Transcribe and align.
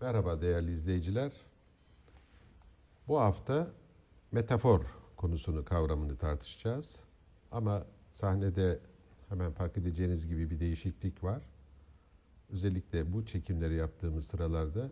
Merhaba 0.00 0.40
değerli 0.40 0.72
izleyiciler. 0.72 1.32
Bu 3.08 3.20
hafta 3.20 3.70
metafor 4.32 4.84
konusunu 5.16 5.64
kavramını 5.64 6.16
tartışacağız. 6.16 6.96
Ama 7.50 7.86
sahnede 8.12 8.80
hemen 9.28 9.52
fark 9.52 9.76
edeceğiniz 9.76 10.26
gibi 10.26 10.50
bir 10.50 10.60
değişiklik 10.60 11.24
var. 11.24 11.42
Özellikle 12.50 13.12
bu 13.12 13.26
çekimleri 13.26 13.74
yaptığımız 13.74 14.26
sıralarda 14.26 14.90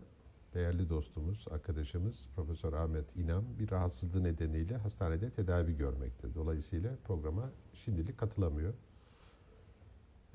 değerli 0.53 0.89
dostumuz, 0.89 1.45
arkadaşımız 1.51 2.27
Profesör 2.35 2.73
Ahmet 2.73 3.15
İnam 3.15 3.45
bir 3.59 3.71
rahatsızlığı 3.71 4.23
nedeniyle 4.23 4.77
hastanede 4.77 5.29
tedavi 5.29 5.77
görmekte. 5.77 6.35
Dolayısıyla 6.35 6.91
programa 7.07 7.49
şimdilik 7.73 8.17
katılamıyor. 8.17 8.73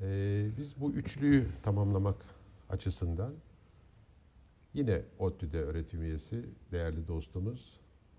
Ee, 0.01 0.51
biz 0.59 0.81
bu 0.81 0.93
üçlüyü 0.93 1.49
tamamlamak 1.63 2.17
açısından 2.69 3.35
yine 4.75 5.03
ODTÜ'de 5.19 5.63
öğretim 5.63 6.03
üyesi 6.03 6.45
değerli 6.73 7.09
dostumuz 7.09 7.61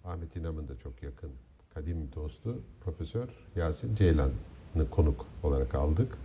Ahmet 0.06 0.36
İnam'ın 0.36 0.68
da 0.68 0.78
çok 0.84 1.04
yakın 1.04 1.32
kadim 1.74 2.10
dostu 2.16 2.60
Profesör 2.84 3.28
Yasin 3.56 3.96
Ceylan'ı 3.96 4.90
konuk 4.92 5.26
olarak 5.44 5.76
aldık. 5.76 6.18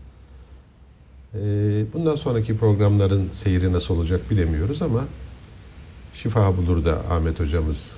Ee, 1.35 1.85
bundan 1.93 2.15
sonraki 2.15 2.59
programların 2.59 3.31
seyri 3.31 3.73
nasıl 3.73 3.97
olacak 3.97 4.31
bilemiyoruz 4.31 4.83
ama 4.83 5.05
şifa 6.15 6.57
bulur 6.57 6.85
da 6.85 6.93
Ahmet 7.11 7.41
hocamız 7.41 7.93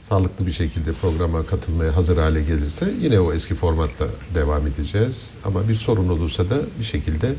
sağlıklı 0.00 0.46
bir 0.46 0.52
şekilde 0.52 0.92
programa 0.92 1.46
katılmaya 1.46 1.96
hazır 1.96 2.16
hale 2.16 2.42
gelirse 2.42 2.94
yine 3.00 3.20
o 3.20 3.32
eski 3.32 3.54
formatla 3.54 4.06
devam 4.34 4.66
edeceğiz. 4.66 5.34
Ama 5.44 5.68
bir 5.68 5.74
sorun 5.74 6.08
olursa 6.08 6.50
da 6.50 6.60
bir 6.78 6.84
şekilde 6.84 7.34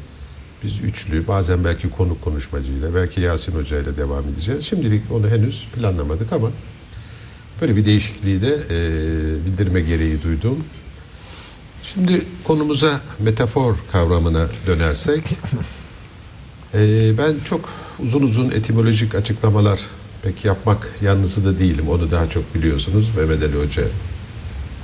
biz 0.64 0.82
üçlü 0.82 1.28
bazen 1.28 1.64
belki 1.64 1.90
konuk 1.90 2.22
konuşmacıyla 2.22 2.96
belki 2.96 3.22
Yasin 3.22 3.52
Hoca 3.52 3.80
ile 3.80 3.98
devam 3.98 4.24
edeceğiz. 4.28 4.66
Şimdilik 4.66 5.12
onu 5.12 5.30
henüz 5.30 5.68
planlamadık 5.76 6.34
ama 6.34 6.52
böyle 7.62 7.76
bir 7.76 7.86
değişikliği 7.86 8.42
de 8.42 8.56
e, 8.70 9.46
bildirme 9.46 9.82
gereği 9.82 10.24
duydum. 10.24 10.58
Şimdi 11.84 12.26
konumuza 12.44 13.02
metafor 13.20 13.76
kavramına 13.92 14.48
dönersek 14.68 15.24
e, 16.74 17.12
ben 17.18 17.36
çok 17.50 17.70
uzun 18.00 18.22
uzun 18.22 18.52
etimolojik 18.52 19.16
açıklamalar 19.16 19.80
pek 20.22 20.46
yapmak 20.46 20.90
yanlısı 21.02 21.46
da 21.46 21.60
değilim. 21.60 21.90
Onu 21.90 22.12
daha 22.12 22.30
çok 22.30 22.56
biliyorsunuz. 22.56 23.12
Mehmet 23.18 23.44
Ali 23.44 23.66
Hoca 23.66 23.84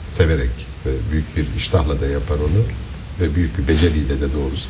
severek 0.10 0.50
ve 0.86 0.92
büyük 1.12 1.38
bir 1.38 1.56
iştahla 1.56 2.02
da 2.02 2.08
yapar 2.08 2.36
onu 2.36 2.64
ve 3.20 3.36
büyük 3.36 3.58
bir 3.58 3.68
beceriyle 3.68 4.22
de 4.22 4.34
doğrusu. 4.34 4.70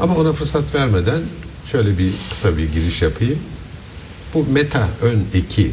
Ama 0.00 0.16
ona 0.16 0.32
fırsat 0.32 0.74
vermeden 0.74 1.20
şöyle 1.72 1.98
bir 1.98 2.12
kısa 2.30 2.56
bir 2.56 2.72
giriş 2.72 3.02
yapayım. 3.02 3.38
Bu 4.34 4.46
meta 4.52 4.88
ön 5.02 5.24
eki 5.34 5.70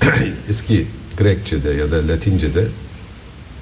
eski 0.48 0.86
Grekçe'de 1.16 1.70
ya 1.70 1.92
da 1.92 2.08
Latince'de 2.08 2.66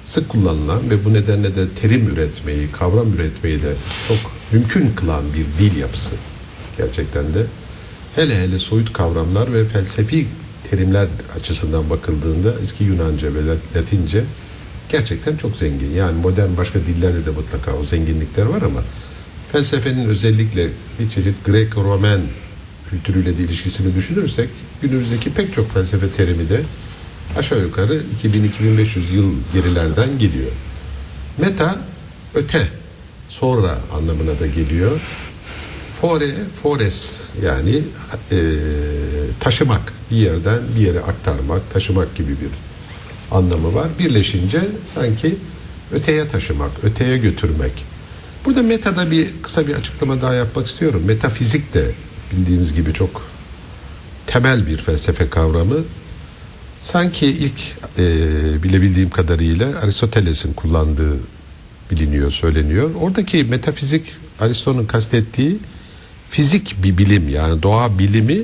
sık 0.03 0.29
kullanılan 0.29 0.89
ve 0.89 1.05
bu 1.05 1.13
nedenle 1.13 1.55
de 1.55 1.69
terim 1.81 2.07
üretmeyi, 2.07 2.71
kavram 2.71 3.13
üretmeyi 3.13 3.63
de 3.63 3.73
çok 4.07 4.17
mümkün 4.51 4.91
kılan 4.95 5.23
bir 5.33 5.45
dil 5.59 5.75
yapısı. 5.77 6.15
Gerçekten 6.77 7.33
de 7.33 7.45
hele 8.15 8.41
hele 8.41 8.59
soyut 8.59 8.93
kavramlar 8.93 9.53
ve 9.53 9.65
felsefi 9.65 10.27
terimler 10.69 11.07
açısından 11.35 11.89
bakıldığında 11.89 12.53
eski 12.61 12.83
Yunanca 12.83 13.27
ve 13.33 13.39
Latince 13.75 14.23
gerçekten 14.91 15.37
çok 15.37 15.55
zengin. 15.55 15.91
Yani 15.91 16.21
modern 16.21 16.57
başka 16.57 16.79
dillerde 16.79 17.25
de 17.25 17.31
mutlaka 17.31 17.73
o 17.73 17.83
zenginlikler 17.83 18.45
var 18.45 18.61
ama 18.61 18.83
felsefenin 19.51 20.07
özellikle 20.07 20.67
bir 20.99 21.09
çeşit 21.09 21.45
Grek-Romen 21.45 22.21
kültürüyle 22.89 23.37
de 23.37 23.41
ilişkisini 23.43 23.95
düşünürsek 23.95 24.49
günümüzdeki 24.81 25.33
pek 25.33 25.53
çok 25.53 25.73
felsefe 25.73 26.09
terimi 26.09 26.49
de 26.49 26.61
aşağı 27.37 27.59
yukarı 27.59 28.01
2000-2500 28.23 29.15
yıl 29.15 29.33
gerilerden 29.53 30.19
geliyor. 30.19 30.51
Meta 31.37 31.81
öte, 32.33 32.67
sonra 33.29 33.77
anlamına 33.93 34.39
da 34.39 34.47
geliyor. 34.47 35.01
Fore, 36.01 36.31
fores 36.63 37.21
yani 37.43 37.81
e, 38.31 38.37
taşımak, 39.39 39.93
bir 40.11 40.15
yerden 40.15 40.59
bir 40.75 40.81
yere 40.81 40.99
aktarmak, 40.99 41.73
taşımak 41.73 42.15
gibi 42.15 42.31
bir 42.31 42.49
anlamı 43.31 43.73
var. 43.73 43.87
Birleşince 43.99 44.61
sanki 44.95 45.35
öteye 45.91 46.27
taşımak, 46.27 46.71
öteye 46.83 47.17
götürmek. 47.17 47.85
Burada 48.45 48.63
metada 48.63 49.11
bir 49.11 49.27
kısa 49.41 49.67
bir 49.67 49.75
açıklama 49.75 50.21
daha 50.21 50.33
yapmak 50.33 50.67
istiyorum. 50.67 51.03
Metafizik 51.05 51.73
de 51.73 51.91
bildiğimiz 52.31 52.73
gibi 52.73 52.93
çok 52.93 53.21
temel 54.27 54.67
bir 54.67 54.77
felsefe 54.77 55.29
kavramı. 55.29 55.77
Sanki 56.81 57.25
ilk 57.25 57.59
e, 57.97 58.03
bilebildiğim 58.63 59.09
kadarıyla 59.09 59.79
Aristoteles'in 59.79 60.53
kullandığı 60.53 61.17
biliniyor, 61.91 62.31
söyleniyor. 62.31 62.91
Oradaki 63.01 63.43
metafizik 63.43 64.13
Aristo'nun 64.39 64.85
kastettiği 64.85 65.57
fizik 66.29 66.83
bir 66.83 66.97
bilim 66.97 67.29
yani 67.29 67.63
doğa 67.63 67.99
bilimi 67.99 68.43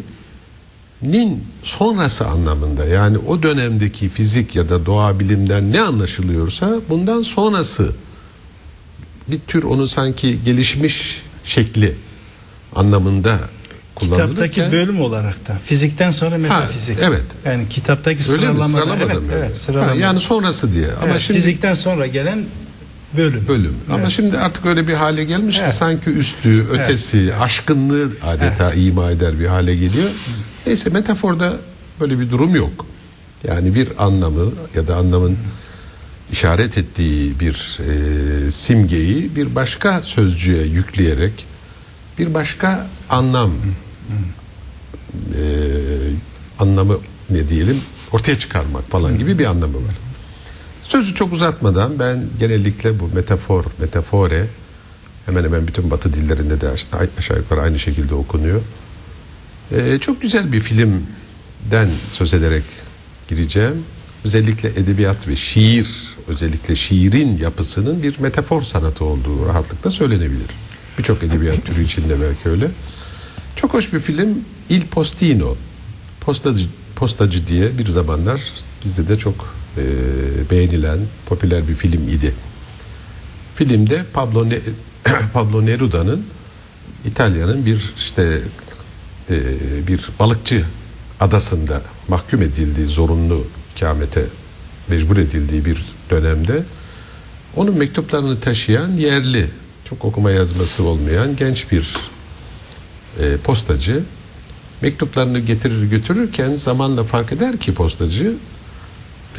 nin 1.01 1.43
sonrası 1.63 2.25
anlamında 2.25 2.85
yani 2.85 3.17
o 3.17 3.43
dönemdeki 3.43 4.09
fizik 4.09 4.55
ya 4.55 4.69
da 4.69 4.85
doğa 4.85 5.19
bilimden 5.19 5.71
ne 5.71 5.81
anlaşılıyorsa 5.81 6.79
bundan 6.89 7.21
sonrası 7.21 7.91
bir 9.27 9.39
tür 9.39 9.63
onu 9.63 9.87
sanki 9.87 10.43
gelişmiş 10.45 11.21
şekli 11.43 11.95
anlamında 12.75 13.39
kullanılırken 13.95 14.35
Kitaptaki 14.35 14.71
bölüm 14.71 15.01
olarak 15.01 15.47
da 15.47 15.57
fizikten 15.65 16.11
sonra 16.11 16.37
metafizik. 16.37 17.01
Ha, 17.01 17.05
evet. 17.07 17.23
Yani 17.45 17.69
kitaptaki 17.69 18.23
sıralamada 18.23 18.67
Sıralamadı 18.67 19.03
evet, 19.05 19.15
mı? 19.15 19.27
evet 19.37 19.55
sıralama. 19.55 19.91
Ha, 19.91 19.95
yani 19.95 20.19
sonrası 20.19 20.73
diye. 20.73 20.87
Ama 21.01 21.11
Evet, 21.11 21.21
şimdi 21.21 21.39
fizikten 21.39 21.73
sonra 21.73 22.07
gelen 22.07 22.45
bölüm. 23.17 23.45
bölüm. 23.47 23.75
Ama 23.91 24.09
şimdi 24.09 24.37
artık 24.37 24.65
öyle 24.65 24.87
bir 24.87 24.93
hale 24.93 25.23
gelmiş 25.23 25.59
Evet. 25.59 25.71
ki 25.71 25.77
sanki 25.77 26.09
üstü, 26.09 26.65
ötesi, 26.71 27.35
aşkınlığı 27.39 28.11
adeta 28.23 28.73
ima 28.73 29.11
eder 29.11 29.39
bir 29.39 29.45
hale 29.45 29.75
geliyor. 29.75 30.09
Neyse 30.67 30.89
metaforda 30.89 31.53
böyle 31.99 32.19
bir 32.19 32.31
durum 32.31 32.55
yok. 32.55 32.85
Yani 33.47 33.75
bir 33.75 33.87
anlamı 33.97 34.51
ya 34.75 34.87
da 34.87 34.95
anlamın 34.95 35.37
işaret 36.31 36.77
ettiği 36.77 37.39
bir 37.39 37.79
e, 37.79 38.51
simgeyi 38.51 39.35
bir 39.35 39.55
başka 39.55 40.01
sözcüğe 40.01 40.63
yükleyerek 40.63 41.45
bir 42.19 42.33
başka 42.33 42.87
anlam 43.09 43.51
e, 45.35 45.43
anlamı 46.59 46.97
ne 47.29 47.49
diyelim 47.49 47.81
ortaya 48.11 48.39
çıkarmak 48.39 48.89
falan 48.91 49.19
gibi 49.19 49.39
bir 49.39 49.45
anlamı 49.45 49.77
var. 49.77 49.95
Sözü 50.83 51.15
çok 51.15 51.33
uzatmadan 51.33 51.99
ben 51.99 52.23
genellikle 52.39 52.99
bu 52.99 53.07
metafor, 53.07 53.65
metafore 53.79 54.47
hemen 55.25 55.43
hemen 55.43 55.67
bütün 55.67 55.91
batı 55.91 56.13
dillerinde 56.13 56.61
de 56.61 56.69
aş- 56.69 56.85
aşağı 57.19 57.37
yukarı 57.37 57.61
aynı 57.61 57.79
şekilde 57.79 58.15
okunuyor. 58.15 58.61
Ee, 59.71 59.97
çok 60.01 60.21
güzel 60.21 60.51
bir 60.53 60.61
filmden 60.61 61.89
söz 62.11 62.33
ederek 62.33 62.63
gireceğim. 63.27 63.83
Özellikle 64.25 64.69
edebiyat 64.69 65.27
ve 65.27 65.35
şiir, 65.35 65.87
özellikle 66.27 66.75
şiirin 66.75 67.37
yapısının 67.37 68.03
bir 68.03 68.19
metafor 68.19 68.61
sanatı 68.61 69.05
olduğu 69.05 69.45
rahatlıkla 69.45 69.91
söylenebilir. 69.91 70.47
Birçok 70.97 71.23
edebiyat 71.23 71.65
türü 71.65 71.83
içinde 71.83 72.21
belki 72.21 72.49
öyle. 72.49 72.71
Çok 73.55 73.73
hoş 73.73 73.93
bir 73.93 73.99
film 73.99 74.39
Il 74.69 74.81
Postino. 74.81 75.55
Postacı, 76.21 76.67
postacı 76.95 77.47
diye 77.47 77.77
bir 77.77 77.85
zamanlar 77.85 78.41
bizde 78.85 79.07
de 79.07 79.17
çok 79.17 79.55
e, 79.77 79.81
beğenilen 80.51 80.99
popüler 81.25 81.67
bir 81.67 81.75
film 81.75 82.07
idi. 82.07 82.33
Filmde 83.55 84.05
Pablo 84.13 84.49
ne 84.49 84.59
Pablo 85.33 85.65
Neruda'nın 85.65 86.25
İtalya'nın 87.05 87.65
bir 87.65 87.93
işte 87.97 88.39
e, 89.29 89.37
bir 89.87 90.09
balıkçı 90.19 90.65
adasında 91.19 91.81
mahkum 92.07 92.41
edildiği 92.41 92.87
zorunlu 92.87 93.47
ikamete 93.75 94.25
mecbur 94.87 95.17
edildiği 95.17 95.65
bir 95.65 95.85
dönemde 96.09 96.63
onun 97.55 97.77
mektuplarını 97.77 98.39
taşıyan 98.39 98.91
yerli 98.91 99.49
çok 99.89 100.05
okuma 100.05 100.31
yazması 100.31 100.83
olmayan 100.83 101.35
genç 101.35 101.71
bir 101.71 101.95
e, 103.19 103.37
postacı 103.37 104.03
mektuplarını 104.81 105.39
getirir 105.39 105.83
götürürken 105.83 106.55
zamanla 106.55 107.03
fark 107.03 107.31
eder 107.31 107.57
ki 107.57 107.73
postacı 107.73 108.33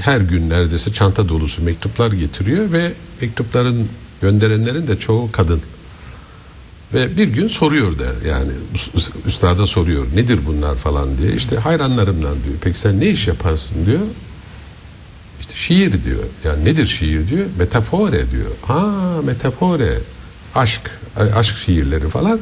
her 0.01 0.21
gün 0.21 0.51
neredeyse 0.51 0.93
çanta 0.93 1.29
dolusu 1.29 1.63
mektuplar 1.63 2.13
getiriyor 2.13 2.73
ve 2.73 2.93
mektupların 3.21 3.89
gönderenlerin 4.23 4.87
de 4.89 4.99
çoğu 4.99 5.33
kadın. 5.33 5.61
Ve 6.95 7.17
bir 7.17 7.29
gün 7.29 7.49
soruyor 7.49 7.99
da 7.99 8.29
yani 8.29 8.51
üst- 8.95 9.13
üstada 9.27 9.67
soruyor 9.67 10.07
nedir 10.15 10.41
bunlar 10.47 10.77
falan 10.77 11.19
diye. 11.19 11.33
İşte 11.33 11.57
hayranlarımdan 11.57 12.33
diyor. 12.45 12.55
Peki 12.61 12.79
sen 12.79 13.01
ne 13.01 13.09
iş 13.09 13.27
yaparsın 13.27 13.87
diyor. 13.87 14.01
Şiir 15.57 16.05
diyor. 16.05 16.25
Yani 16.45 16.65
nedir 16.65 16.87
şiir 16.87 17.29
diyor. 17.29 17.47
Metafore 17.59 18.31
diyor. 18.31 18.51
Ha 18.63 18.93
metafore. 19.25 19.99
Aşk, 20.55 20.81
aşk 21.35 21.57
şiirleri 21.59 22.09
falan. 22.09 22.41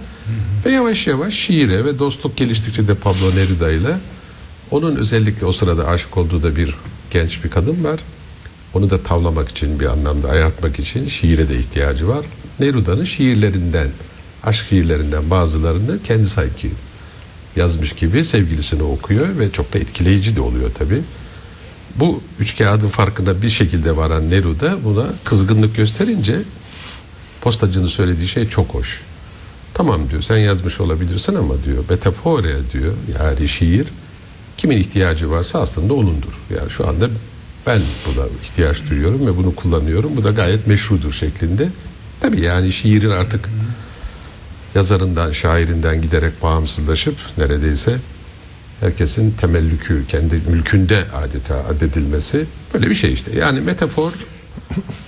Ve 0.65 0.73
yavaş 0.73 1.07
yavaş 1.07 1.35
şiire 1.35 1.85
ve 1.85 1.99
dostluk 1.99 2.37
geliştikçe 2.37 2.89
de 2.89 2.95
Pablo 2.95 3.37
Neruda 3.37 3.73
ile 3.73 3.97
onun 4.71 4.97
özellikle 4.97 5.47
o 5.47 5.53
sırada 5.53 5.89
aşık 5.89 6.17
olduğu 6.17 6.43
da 6.43 6.57
bir 6.57 6.75
genç 7.11 7.45
bir 7.45 7.51
kadın 7.51 7.85
var. 7.85 8.01
Onu 8.75 8.91
da 8.91 9.03
tavlamak 9.03 9.49
için 9.49 9.81
bir 9.81 9.87
anlamda 9.87 10.29
ayartmak 10.29 10.79
için 10.79 11.09
şiire 11.09 11.49
de 11.49 11.59
ihtiyacı 11.59 12.09
var. 12.09 12.27
Neruda'nın 12.61 13.05
şiirlerinden, 13.05 13.89
aşk 14.45 14.67
şiirlerinden 14.69 15.31
bazılarını 15.31 16.03
kendi 16.03 16.27
sanki 16.27 16.71
yazmış 17.57 17.93
gibi 17.93 18.25
sevgilisini 18.25 18.83
okuyor 18.83 19.39
ve 19.39 19.53
çok 19.53 19.75
da 19.75 19.79
etkileyici 19.79 20.37
de 20.37 20.41
oluyor 20.41 20.71
tabi. 20.75 21.03
Bu 21.97 22.21
üç 22.41 22.59
kağıdın 22.59 22.89
farkında 22.89 23.43
bir 23.43 23.49
şekilde 23.49 23.97
varan 23.97 24.31
Neruda 24.31 24.85
buna 24.85 25.07
kızgınlık 25.25 25.77
gösterince 25.77 26.43
postacının 27.41 27.87
söylediği 27.87 28.29
şey 28.29 28.49
çok 28.49 28.75
hoş. 28.75 29.01
Tamam 29.75 30.11
diyor 30.11 30.23
sen 30.23 30.37
yazmış 30.37 30.81
olabilirsin 30.81 31.35
ama 31.35 31.55
diyor 31.65 31.85
metafore 31.91 32.57
diyor 32.73 32.95
yani 33.19 33.49
şiir 33.49 33.87
kimin 34.57 34.79
ihtiyacı 34.79 35.31
varsa 35.31 35.61
aslında 35.61 35.95
onundur. 35.95 36.33
Yani 36.57 36.71
şu 36.71 36.89
anda 36.89 37.09
ben 37.67 37.83
buna 38.07 38.25
ihtiyaç 38.45 38.91
duyuyorum 38.91 39.27
ve 39.27 39.37
bunu 39.37 39.55
kullanıyorum. 39.55 40.17
Bu 40.17 40.25
da 40.25 40.31
gayet 40.31 40.67
meşrudur 40.67 41.13
şeklinde. 41.13 41.69
Tabii 42.21 42.41
yani 42.41 42.73
şiirin 42.73 43.11
artık 43.11 43.49
yazarından, 44.75 45.33
şairinden 45.33 46.03
giderek 46.03 46.43
bağımsızlaşıp 46.43 47.17
neredeyse 47.39 47.97
herkesin 48.81 49.31
temellükü, 49.31 50.07
kendi 50.09 50.41
mülkünde 50.51 51.05
adeta 51.15 51.65
adedilmesi 51.65 52.47
böyle 52.75 52.91
bir 52.91 52.95
şey 52.95 53.13
işte. 53.13 53.39
Yani 53.39 53.61
metafor 53.61 54.13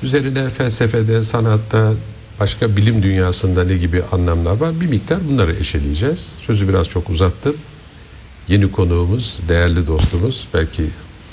üzerine 0.02 0.50
felsefede, 0.50 1.24
sanatta, 1.24 1.92
başka 2.40 2.76
bilim 2.76 3.02
dünyasında 3.02 3.64
ne 3.64 3.76
gibi 3.76 4.02
anlamlar 4.12 4.56
var 4.56 4.80
bir 4.80 4.86
miktar 4.86 5.18
bunları 5.28 5.54
eşeleyeceğiz. 5.54 6.32
Sözü 6.40 6.68
biraz 6.68 6.88
çok 6.88 7.10
uzattım. 7.10 7.56
Yeni 8.48 8.72
konuğumuz, 8.72 9.40
değerli 9.48 9.86
dostumuz 9.86 10.48
belki 10.54 10.82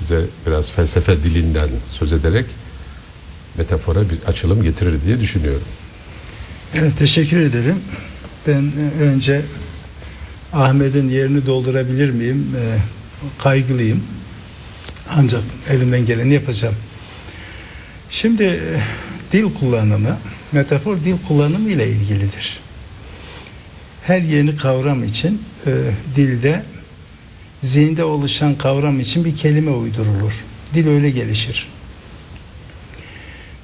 bize 0.01 0.21
biraz 0.47 0.71
felsefe 0.71 1.23
dilinden 1.23 1.69
söz 1.87 2.13
ederek 2.13 2.45
metafora 3.57 4.01
bir 4.01 4.17
açılım 4.27 4.63
getirir 4.63 5.01
diye 5.05 5.19
düşünüyorum. 5.19 5.67
Evet 6.75 6.91
teşekkür 6.99 7.37
ederim. 7.37 7.75
Ben 8.47 8.71
e, 8.99 9.03
önce 9.03 9.41
Ahmet'in 10.53 11.09
yerini 11.09 11.45
doldurabilir 11.45 12.09
miyim? 12.11 12.55
E, 12.59 12.77
kaygılıyım. 13.43 14.03
Ancak 15.09 15.41
elimden 15.69 16.05
geleni 16.05 16.33
yapacağım. 16.33 16.75
Şimdi 18.09 18.43
e, 18.43 18.59
dil 19.31 19.53
kullanımı, 19.59 20.17
metafor 20.51 20.97
dil 20.97 21.15
kullanımı 21.27 21.69
ile 21.69 21.89
ilgilidir. 21.89 22.59
Her 24.03 24.21
yeni 24.21 24.57
kavram 24.57 25.03
için 25.03 25.41
e, 25.65 25.71
dilde 26.15 26.63
zihinde 27.61 28.03
oluşan 28.03 28.55
kavram 28.55 28.99
için 28.99 29.25
bir 29.25 29.37
kelime 29.37 29.71
uydurulur. 29.71 30.33
Dil 30.73 30.87
öyle 30.87 31.09
gelişir. 31.09 31.67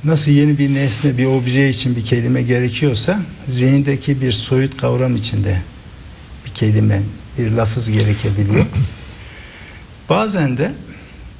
Nasıl 0.04 0.32
yeni 0.32 0.58
bir 0.58 0.74
nesne, 0.74 1.18
bir 1.18 1.26
obje 1.26 1.70
için 1.70 1.96
bir 1.96 2.06
kelime 2.06 2.42
gerekiyorsa 2.42 3.22
zihindeki 3.50 4.22
bir 4.22 4.32
soyut 4.32 4.78
kavram 4.78 5.16
içinde 5.16 5.62
bir 6.46 6.54
kelime, 6.54 7.02
bir 7.38 7.52
lafız 7.52 7.90
gerekebiliyor. 7.90 8.66
Bazen 10.10 10.58
de 10.58 10.72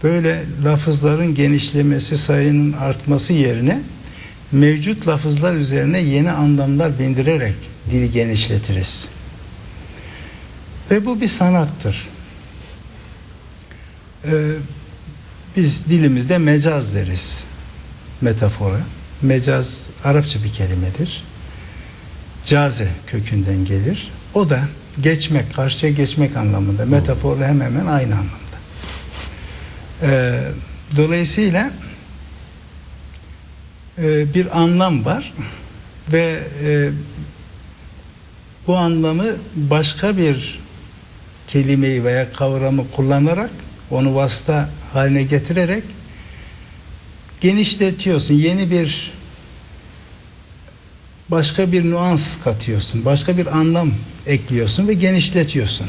böyle 0.04 0.44
lafızların 0.64 1.36
genişlemesi, 1.36 2.18
sayının 2.18 2.74
artması 2.74 3.34
yerine 3.34 3.82
mevcut 4.52 5.08
lafızlar 5.08 5.54
üzerine 5.54 6.00
yeni 6.00 6.32
anlamlar 6.32 7.00
bindirerek 7.00 7.56
dili 7.92 8.12
genişletiriz. 8.12 9.10
Ve 10.92 11.06
bu 11.06 11.22
bir 11.22 11.28
sanattır. 11.28 12.08
Ee, 14.26 14.52
biz 15.58 15.86
dilimizde 15.86 16.38
mecaz 16.38 16.96
deriz 16.96 17.44
metafora. 18.22 18.80
Mecaz 19.22 19.86
Arapça 20.04 20.44
bir 20.44 20.54
kelimedir. 20.54 21.24
Caze 22.46 22.88
kökünden 23.08 23.66
gelir. 23.66 24.12
O 24.34 24.50
da 24.50 24.60
geçmek, 25.02 25.54
karşıya 25.54 25.92
geçmek 25.92 26.38
anlamında. 26.38 26.86
Metaforla 26.86 27.48
hemen 27.48 27.66
hemen 27.66 27.86
aynı 27.86 28.14
anlamda. 28.14 28.40
Ee, 30.02 30.42
dolayısıyla 30.98 31.72
e, 33.98 34.34
bir 34.34 34.60
anlam 34.60 35.06
var 35.06 35.34
ve 36.12 36.40
e, 36.64 36.90
bu 38.68 38.78
anlamı 38.78 39.26
başka 39.56 40.18
bir 40.18 40.60
kelimeyi 41.48 42.04
veya 42.04 42.34
kavramı 42.34 42.92
kullanarak 42.92 43.50
onu 43.92 44.16
vasıta 44.16 44.70
haline 44.94 45.24
getirerek 45.24 45.84
genişletiyorsun. 47.42 48.34
Yeni 48.34 48.72
bir 48.72 49.19
başka 51.32 51.72
bir 51.72 51.84
nüans 51.84 52.44
katıyorsun. 52.44 53.06
Başka 53.06 53.38
bir 53.38 53.58
anlam 53.58 53.92
ekliyorsun 54.28 54.88
ve 54.88 54.94
genişletiyorsun. 54.94 55.88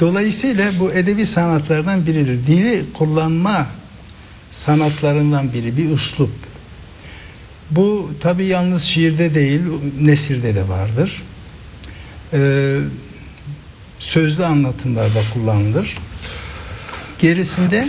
Dolayısıyla 0.00 0.72
bu 0.80 0.92
edebi 0.92 1.26
sanatlardan 1.26 2.06
biridir. 2.06 2.46
Dili 2.46 2.84
kullanma 2.94 3.66
sanatlarından 4.50 5.52
biri, 5.52 5.76
bir 5.76 5.90
uslup. 5.90 6.32
Bu 7.70 8.10
tabi 8.20 8.44
yalnız 8.44 8.82
şiirde 8.82 9.34
değil, 9.34 9.60
nesirde 10.00 10.54
de 10.54 10.68
vardır. 10.68 11.22
Ee, 12.32 12.78
sözlü 13.98 14.44
anlatımlarda 14.44 15.20
kullanılır. 15.34 15.96
Gerisinde 17.18 17.88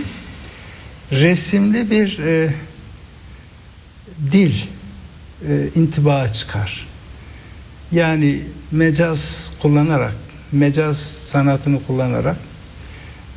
resimli 1.12 1.90
bir 1.90 2.18
e, 2.18 2.54
dil 4.32 4.54
e, 5.48 5.68
intiba 5.74 6.28
çıkar. 6.28 6.86
Yani 7.92 8.42
mecaz 8.72 9.50
kullanarak, 9.62 10.14
mecaz 10.52 10.98
sanatını 10.98 11.86
kullanarak 11.86 12.36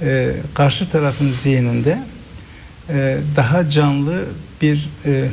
e, 0.01 0.35
karşı 0.53 0.89
tarafın 0.89 1.29
zihninde 1.29 2.03
e, 2.89 3.17
daha 3.35 3.69
canlı 3.69 4.25
bir 4.61 4.89
e, 5.05 5.29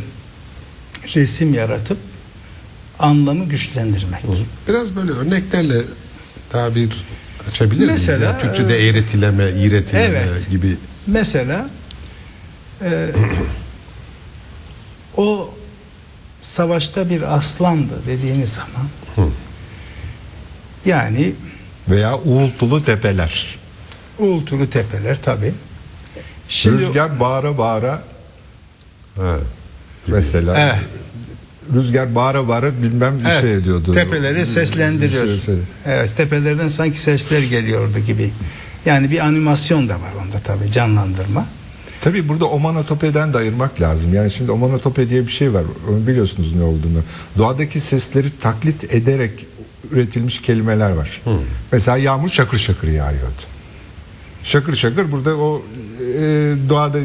resim 1.15 1.55
yaratıp 1.55 1.99
anlamı 2.99 3.45
güçlendirmek. 3.45 4.23
Biraz 4.69 4.97
böyle 4.97 5.13
örneklerle 5.13 5.75
daha 6.53 6.75
bir 6.75 6.91
açabilir 7.49 7.87
miyiz? 7.87 8.09
Mesela, 8.09 8.25
Yani 8.25 8.41
Türkçe'de 8.41 8.79
e, 8.79 8.87
eğretileme, 8.87 9.51
iğretileme 9.51 10.07
evet. 10.07 10.51
gibi. 10.51 10.77
Mesela 11.07 11.71
e, 12.83 13.09
o 15.17 15.55
savaşta 16.47 17.11
bir 17.11 17.37
aslandı 17.37 17.95
dediğiniz 18.07 18.51
zaman 18.53 18.89
Hı. 19.17 19.33
yani 20.87 21.33
Veya 21.89 22.19
uğultulu 22.19 22.85
tepeler. 22.85 23.57
uğultulu 24.19 24.71
tepeler 24.71 25.23
tabi. 25.23 25.55
Şimdi 26.49 26.83
Rüzgar 26.87 27.21
bağıra 27.21 27.59
bağıra 27.59 28.03
Ha, 29.17 29.37
gibi. 30.07 30.17
mesela. 30.17 30.59
Evet. 30.59 30.85
Rüzgar 31.75 32.15
bağıra 32.15 32.49
bağıra 32.49 32.83
bilmem 32.83 33.19
bir 33.19 33.25
Evet, 33.25 33.41
şey 33.41 33.55
ediyordu. 33.55 33.93
Tepeleri 33.95 34.47
seslendiriyor. 34.47 35.41
Şey- 35.41 35.55
Evet, 35.87 36.17
tepelerden 36.17 36.69
sanki 36.69 37.01
sesler 37.01 37.43
geliyordu 37.43 37.99
gibi. 37.99 38.31
Yani 38.87 39.11
bir 39.11 39.19
animasyon 39.27 39.89
da 39.89 39.95
var 39.95 40.13
onda 40.23 40.39
tabi 40.39 40.73
canlandırma. 40.73 41.47
Tabii 42.01 42.29
burada 42.29 42.45
omanotopeden 42.47 43.35
de 43.35 43.39
ayırmak 43.39 43.81
lazım. 43.81 44.15
Yani 44.15 44.31
şimdi 44.31 44.51
omanotope 44.51 45.11
diye 45.11 45.27
bir 45.27 45.33
şey 45.33 45.55
var. 45.55 45.65
Onu 45.91 46.07
biliyorsunuz 46.07 46.55
ne 46.55 46.63
olduğunu. 46.63 47.03
Doğadaki 47.39 47.81
sesleri 47.81 48.29
taklit 48.41 48.95
ederek 48.95 49.47
üretilmiş 49.91 50.43
kelimeler 50.43 50.91
var. 50.91 51.23
Mesela 51.73 51.97
yağmur 51.97 52.29
şakır 52.29 52.59
şakır 52.59 52.89
yağıyordu. 52.89 53.43
Şakır 54.45 54.77
şakır 54.77 55.13
burada 55.13 55.37
o 55.37 55.63
e, 56.19 56.23
doğada 56.69 56.99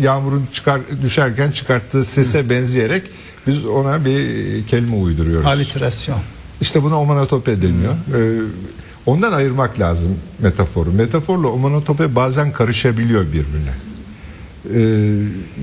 yağmurun 0.00 0.48
çıkar 0.52 0.80
düşerken 1.02 1.50
çıkarttığı 1.50 2.04
sese 2.04 2.50
benzeyerek 2.50 3.02
biz 3.46 3.64
ona 3.64 4.04
bir 4.04 4.66
kelime 4.66 4.96
uyduruyoruz. 4.96 5.46
Aliterasyon. 5.46 6.18
İşte 6.60 6.82
buna 6.82 7.00
omanatope 7.00 7.62
deniyor. 7.62 7.92
Ee, 7.92 8.40
ondan 9.06 9.32
ayırmak 9.32 9.80
lazım 9.80 10.18
metaforu. 10.38 10.92
Metaforla 10.92 11.48
omanatope 11.48 12.14
bazen 12.14 12.52
karışabiliyor 12.52 13.26
birbirine. 13.26 13.72
Ee, 14.74 14.78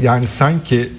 yani 0.02 0.28
sanki 0.28 0.90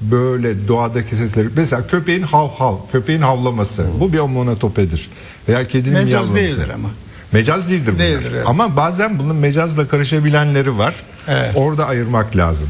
böyle 0.00 0.68
doğadaki 0.68 1.16
sesleri 1.16 1.48
mesela 1.56 1.86
köpeğin 1.86 2.22
hav 2.22 2.48
hav, 2.48 2.76
köpeğin 2.92 3.20
havlaması 3.20 3.86
bu 4.00 4.12
bir 4.12 4.18
omanatopedir. 4.18 5.08
Veya 5.48 5.68
kedinin 5.68 5.94
Mecaz 5.94 6.32
miyavlaması. 6.32 6.58
değildir 6.60 6.74
ama. 6.74 6.88
Mecaz 7.32 7.70
değildir 7.70 7.92
bunlar. 7.94 8.06
Değildir, 8.06 8.32
evet. 8.34 8.44
Ama 8.46 8.76
bazen 8.76 9.18
bunun 9.18 9.36
mecazla 9.36 9.88
karışabilenleri 9.88 10.78
var. 10.78 10.94
Evet. 11.28 11.52
Orada 11.54 11.86
ayırmak 11.86 12.36
lazım. 12.36 12.68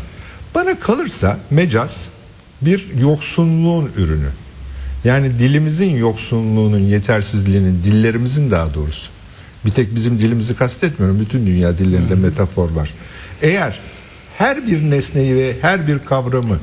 Bana 0.54 0.80
kalırsa 0.80 1.38
mecaz 1.50 2.08
bir 2.62 2.86
yoksunluğun 3.00 3.90
ürünü. 3.96 4.28
Yani 5.04 5.38
dilimizin 5.38 5.96
yoksunluğunun, 5.96 6.78
yetersizliğinin, 6.78 7.82
dillerimizin 7.84 8.50
daha 8.50 8.74
doğrusu. 8.74 9.10
Bir 9.64 9.70
tek 9.70 9.94
bizim 9.94 10.18
dilimizi 10.18 10.56
kastetmiyorum. 10.56 11.20
Bütün 11.20 11.46
dünya 11.46 11.78
dillerinde 11.78 12.14
metafor 12.14 12.70
var. 12.70 12.90
Eğer 13.42 13.78
her 14.38 14.66
bir 14.66 14.90
nesneyi 14.90 15.36
ve 15.36 15.56
her 15.60 15.88
bir 15.88 15.98
kavramı 15.98 16.58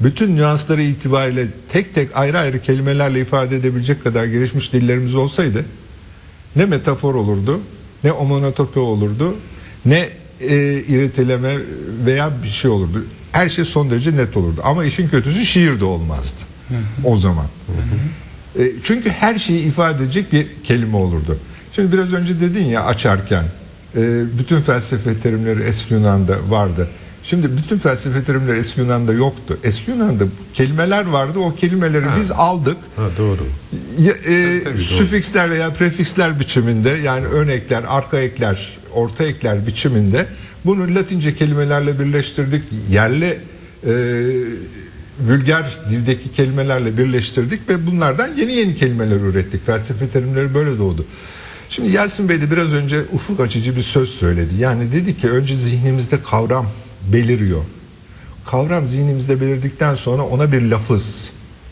bütün 0.00 0.36
nüansları 0.36 0.82
itibariyle 0.82 1.46
tek 1.68 1.94
tek 1.94 2.16
ayrı 2.16 2.38
ayrı 2.38 2.62
kelimelerle 2.62 3.20
ifade 3.20 3.56
edebilecek 3.56 4.04
kadar 4.04 4.24
gelişmiş 4.24 4.72
dillerimiz 4.72 5.14
olsaydı 5.14 5.64
ne 6.56 6.66
metafor 6.66 7.14
olurdu, 7.14 7.60
ne 8.04 8.12
omonotope 8.12 8.80
olurdu, 8.80 9.36
ne 9.84 10.08
e, 10.40 10.56
iriteleme 10.72 11.56
veya 12.06 12.32
bir 12.42 12.48
şey 12.48 12.70
olurdu. 12.70 13.04
Her 13.32 13.48
şey 13.48 13.64
son 13.64 13.90
derece 13.90 14.16
net 14.16 14.36
olurdu. 14.36 14.60
Ama 14.64 14.84
işin 14.84 15.08
kötüsü 15.08 15.46
şiir 15.46 15.80
de 15.80 15.84
olmazdı 15.84 16.40
o 17.04 17.16
zaman. 17.16 17.46
E, 18.58 18.72
çünkü 18.84 19.10
her 19.10 19.38
şeyi 19.38 19.66
ifade 19.66 20.04
edecek 20.04 20.32
bir 20.32 20.46
kelime 20.64 20.96
olurdu. 20.96 21.38
Şimdi 21.72 21.92
biraz 21.92 22.12
önce 22.12 22.40
dedin 22.40 22.64
ya 22.64 22.84
açarken 22.84 23.44
e, 23.96 24.22
bütün 24.38 24.60
felsefe 24.60 25.20
terimleri 25.20 25.62
eski 25.62 25.94
Yunan'da 25.94 26.38
vardı. 26.48 26.88
Şimdi 27.22 27.56
bütün 27.56 27.78
felsefe 27.78 28.24
terimleri 28.24 28.58
eski 28.58 28.80
Yunan'da 28.80 29.12
yoktu. 29.12 29.58
Eski 29.64 29.90
Yunan'da 29.90 30.24
kelimeler 30.54 31.06
vardı. 31.06 31.38
O 31.38 31.54
kelimeleri 31.54 32.04
biz 32.20 32.30
aldık. 32.30 32.76
Ha 32.96 33.08
doğru. 33.18 33.46
Ya, 34.00 34.12
e, 34.12 34.62
tabii, 34.64 34.80
süfiksler 34.82 35.50
veya 35.50 35.72
prefiksler 35.72 36.40
biçiminde 36.40 36.90
yani 36.90 37.26
ön 37.26 37.48
ekler, 37.48 37.84
arka 37.88 38.18
ekler, 38.18 38.78
orta 38.92 39.24
ekler 39.24 39.66
biçiminde 39.66 40.26
bunu 40.64 40.94
Latince 40.94 41.34
kelimelerle 41.34 41.98
birleştirdik. 41.98 42.62
Yerli 42.90 43.38
e, 43.86 43.92
vulgar 45.20 45.78
dildeki 45.90 46.32
kelimelerle 46.32 46.98
birleştirdik 46.98 47.68
ve 47.68 47.86
bunlardan 47.86 48.30
yeni 48.36 48.52
yeni 48.52 48.76
kelimeler 48.76 49.20
ürettik. 49.20 49.66
Felsefe 49.66 50.08
terimleri 50.08 50.54
böyle 50.54 50.78
doğdu. 50.78 51.04
Şimdi 51.70 51.90
Yasin 51.90 52.28
Bey 52.28 52.40
de 52.40 52.50
biraz 52.50 52.72
önce 52.72 53.04
ufuk 53.12 53.40
açıcı 53.40 53.76
bir 53.76 53.82
söz 53.82 54.08
söyledi. 54.08 54.54
Yani 54.58 54.92
dedi 54.92 55.18
ki 55.18 55.30
önce 55.30 55.56
zihnimizde 55.56 56.22
kavram 56.22 56.66
beliriyor. 57.12 57.62
Kavram 58.46 58.86
zihnimizde 58.86 59.40
belirdikten 59.40 59.94
sonra 59.94 60.22
ona 60.22 60.52
bir 60.52 60.62
lafız 60.62 61.30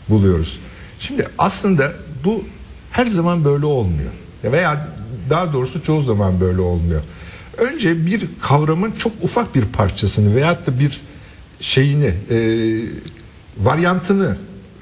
buluyoruz. 0.09 0.59
Şimdi 0.99 1.27
aslında 1.37 1.93
bu 2.23 2.43
her 2.91 3.05
zaman 3.05 3.45
böyle 3.45 3.65
olmuyor. 3.65 4.11
Ya 4.43 4.51
Veya 4.51 4.87
daha 5.29 5.53
doğrusu 5.53 5.83
çoğu 5.83 6.01
zaman 6.01 6.39
böyle 6.39 6.61
olmuyor. 6.61 7.01
Önce 7.57 8.05
bir 8.05 8.27
kavramın 8.41 8.91
çok 8.91 9.11
ufak 9.21 9.55
bir 9.55 9.65
parçasını 9.65 10.35
veyahut 10.35 10.67
da 10.67 10.79
bir 10.79 11.01
şeyini, 11.59 12.13
e, 12.29 12.37
varyantını 13.57 14.37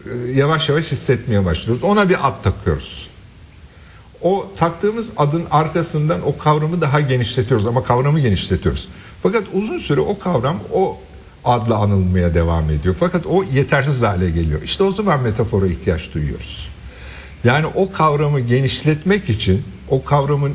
e, 0.05 0.31
yavaş 0.31 0.69
yavaş 0.69 0.91
hissetmeye 0.91 1.45
başlıyoruz. 1.45 1.84
Ona 1.84 2.10
bir 2.10 2.27
ad 2.27 2.43
takıyoruz. 2.43 3.10
O 4.22 4.48
taktığımız 4.57 5.10
adın 5.17 5.43
arkasından 5.51 6.27
o 6.27 6.38
kavramı 6.38 6.81
daha 6.81 7.01
genişletiyoruz 7.01 7.67
ama 7.67 7.84
kavramı 7.84 8.19
genişletiyoruz. 8.19 8.88
Fakat 9.24 9.43
uzun 9.53 9.77
süre 9.77 10.01
o 10.01 10.19
kavram 10.19 10.60
o 10.74 10.98
adla 11.45 11.75
anılmaya 11.77 12.34
devam 12.34 12.69
ediyor. 12.69 12.95
Fakat 13.00 13.25
o 13.25 13.43
yetersiz 13.43 14.01
hale 14.03 14.29
geliyor. 14.29 14.62
İşte 14.62 14.84
o 14.84 14.91
zaman 14.91 15.22
metafora 15.22 15.67
ihtiyaç 15.67 16.13
duyuyoruz. 16.13 16.69
Yani 17.43 17.65
o 17.65 17.91
kavramı 17.91 18.39
genişletmek 18.39 19.29
için 19.29 19.63
o 19.89 20.03
kavramın 20.03 20.53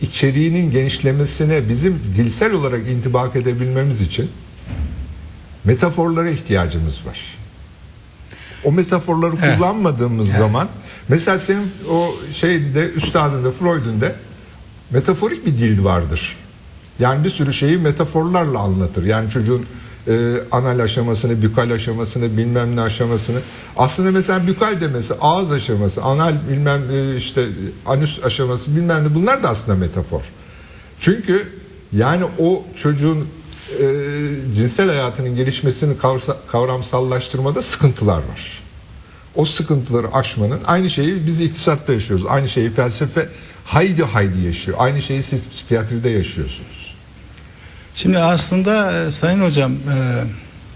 içeriğinin 0.00 0.70
genişlemesine 0.70 1.68
bizim 1.68 2.00
dilsel 2.16 2.52
olarak 2.52 2.88
intibak 2.88 3.36
edebilmemiz 3.36 4.02
için 4.02 4.30
metaforlara 5.64 6.30
ihtiyacımız 6.30 7.06
var. 7.06 7.20
O 8.64 8.72
metaforları 8.72 9.36
Evet. 9.42 9.56
kullanmadığımız 9.58 10.28
Evet. 10.28 10.38
zaman 10.38 10.68
mesela 11.08 11.38
senin 11.38 11.72
o 11.90 12.14
şeyde 12.32 12.90
üstadında 12.90 13.50
Freud'un 13.50 14.00
da 14.00 14.12
metaforik 14.90 15.46
bir 15.46 15.58
dil 15.58 15.84
vardır. 15.84 16.36
Yani 16.98 17.24
bir 17.24 17.30
sürü 17.30 17.52
şeyi 17.52 17.78
metaforlarla 17.78 18.58
anlatır. 18.58 19.04
Yani 19.04 19.30
çocuğun 19.30 19.66
e, 20.08 20.36
anal 20.50 20.78
aşamasını, 20.78 21.42
bükal 21.42 21.70
aşamasını, 21.70 22.36
bilmem 22.36 22.76
ne 22.76 22.80
aşamasını. 22.80 23.38
Aslında 23.76 24.10
mesela 24.10 24.46
bükal 24.46 24.80
demesi, 24.80 25.14
ağız 25.20 25.52
aşaması, 25.52 26.02
anal 26.02 26.34
bilmem 26.50 26.82
e, 26.90 27.16
işte 27.16 27.48
anüs 27.86 28.24
aşaması 28.24 28.76
bilmem 28.76 29.04
ne 29.04 29.14
bunlar 29.14 29.42
da 29.42 29.48
aslında 29.48 29.78
metafor. 29.78 30.22
Çünkü 31.00 31.48
yani 31.92 32.24
o 32.38 32.64
çocuğun 32.76 33.28
e, 33.80 33.84
cinsel 34.56 34.88
hayatının 34.88 35.36
gelişmesini 35.36 35.94
kavramsallaştırmada 36.46 37.62
sıkıntılar 37.62 38.16
var. 38.16 38.63
O 39.36 39.44
sıkıntıları 39.44 40.12
aşmanın 40.12 40.60
aynı 40.66 40.90
şeyi 40.90 41.26
biz 41.26 41.40
iktisatta 41.40 41.92
yaşıyoruz. 41.92 42.26
Aynı 42.28 42.48
şeyi 42.48 42.70
felsefe 42.70 43.28
haydi 43.64 44.02
haydi 44.02 44.40
yaşıyor. 44.46 44.76
Aynı 44.80 45.02
şeyi 45.02 45.22
siz 45.22 45.48
psikiyatride 45.48 46.08
yaşıyorsunuz. 46.10 46.94
Şimdi 47.94 48.18
aslında 48.18 48.92
e, 49.06 49.10
Sayın 49.10 49.40
Hocam 49.40 49.72
e, 49.72 49.76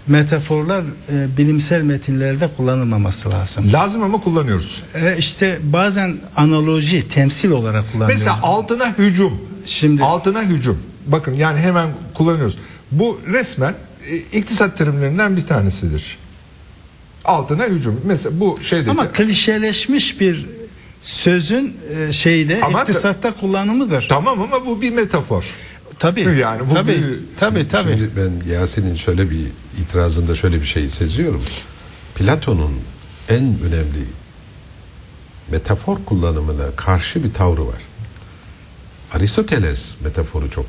metaforlar 0.07 0.83
e, 1.11 1.37
bilimsel 1.37 1.81
metinlerde 1.81 2.49
kullanılmaması 2.57 3.29
lazım. 3.29 3.73
Lazım 3.73 4.03
ama 4.03 4.21
kullanıyoruz. 4.21 4.83
E, 4.95 5.17
işte 5.17 5.59
bazen 5.63 6.17
analoji, 6.35 7.09
temsil 7.09 7.51
olarak 7.51 7.91
kullanılıyor. 7.91 8.19
Mesela 8.19 8.39
altına 8.43 8.97
hücum. 8.97 9.41
Şimdi- 9.65 10.03
altına 10.03 10.43
hücum. 10.43 10.79
Bakın 11.07 11.33
yani 11.33 11.59
hemen 11.59 11.89
kullanıyoruz. 12.13 12.57
Bu 12.91 13.21
resmen 13.33 13.73
e, 14.09 14.15
iktisat 14.17 14.77
terimlerinden 14.77 15.37
bir 15.37 15.47
tanesidir. 15.47 16.17
Altına 17.25 17.65
hücum. 17.65 18.01
Mesela 18.05 18.39
bu 18.39 18.55
şeydeki 18.63 18.91
Ama 18.91 19.11
klişeleşmiş 19.11 20.19
bir 20.19 20.45
sözün 21.03 21.77
e, 22.09 22.13
şeyde 22.13 22.61
Ama- 22.63 22.81
iktisatta 22.81 23.33
kullanımıdır. 23.39 24.05
Tamam 24.09 24.41
ama 24.41 24.65
bu 24.65 24.81
bir 24.81 24.91
metafor. 24.91 25.55
Tabii. 25.99 26.21
Yani 26.21 26.69
bu 26.69 26.73
tabii, 26.73 26.91
bir- 26.91 27.19
tabii, 27.39 27.67
tabii. 27.67 27.91
Şimdi 27.97 28.09
ben 28.17 28.51
Yasin'in 28.53 28.95
şöyle 28.95 29.29
bir 29.29 29.45
itirazında 29.81 30.35
şöyle 30.35 30.61
bir 30.61 30.65
şey 30.65 30.89
seziyorum. 30.89 31.43
Platon'un 32.15 32.71
en 33.29 33.43
önemli 33.43 34.05
metafor 35.51 35.97
kullanımına 36.05 36.65
karşı 36.75 37.23
bir 37.23 37.33
tavrı 37.33 37.67
var. 37.67 37.81
Aristoteles 39.13 39.95
metaforu 40.03 40.51
çok 40.51 40.65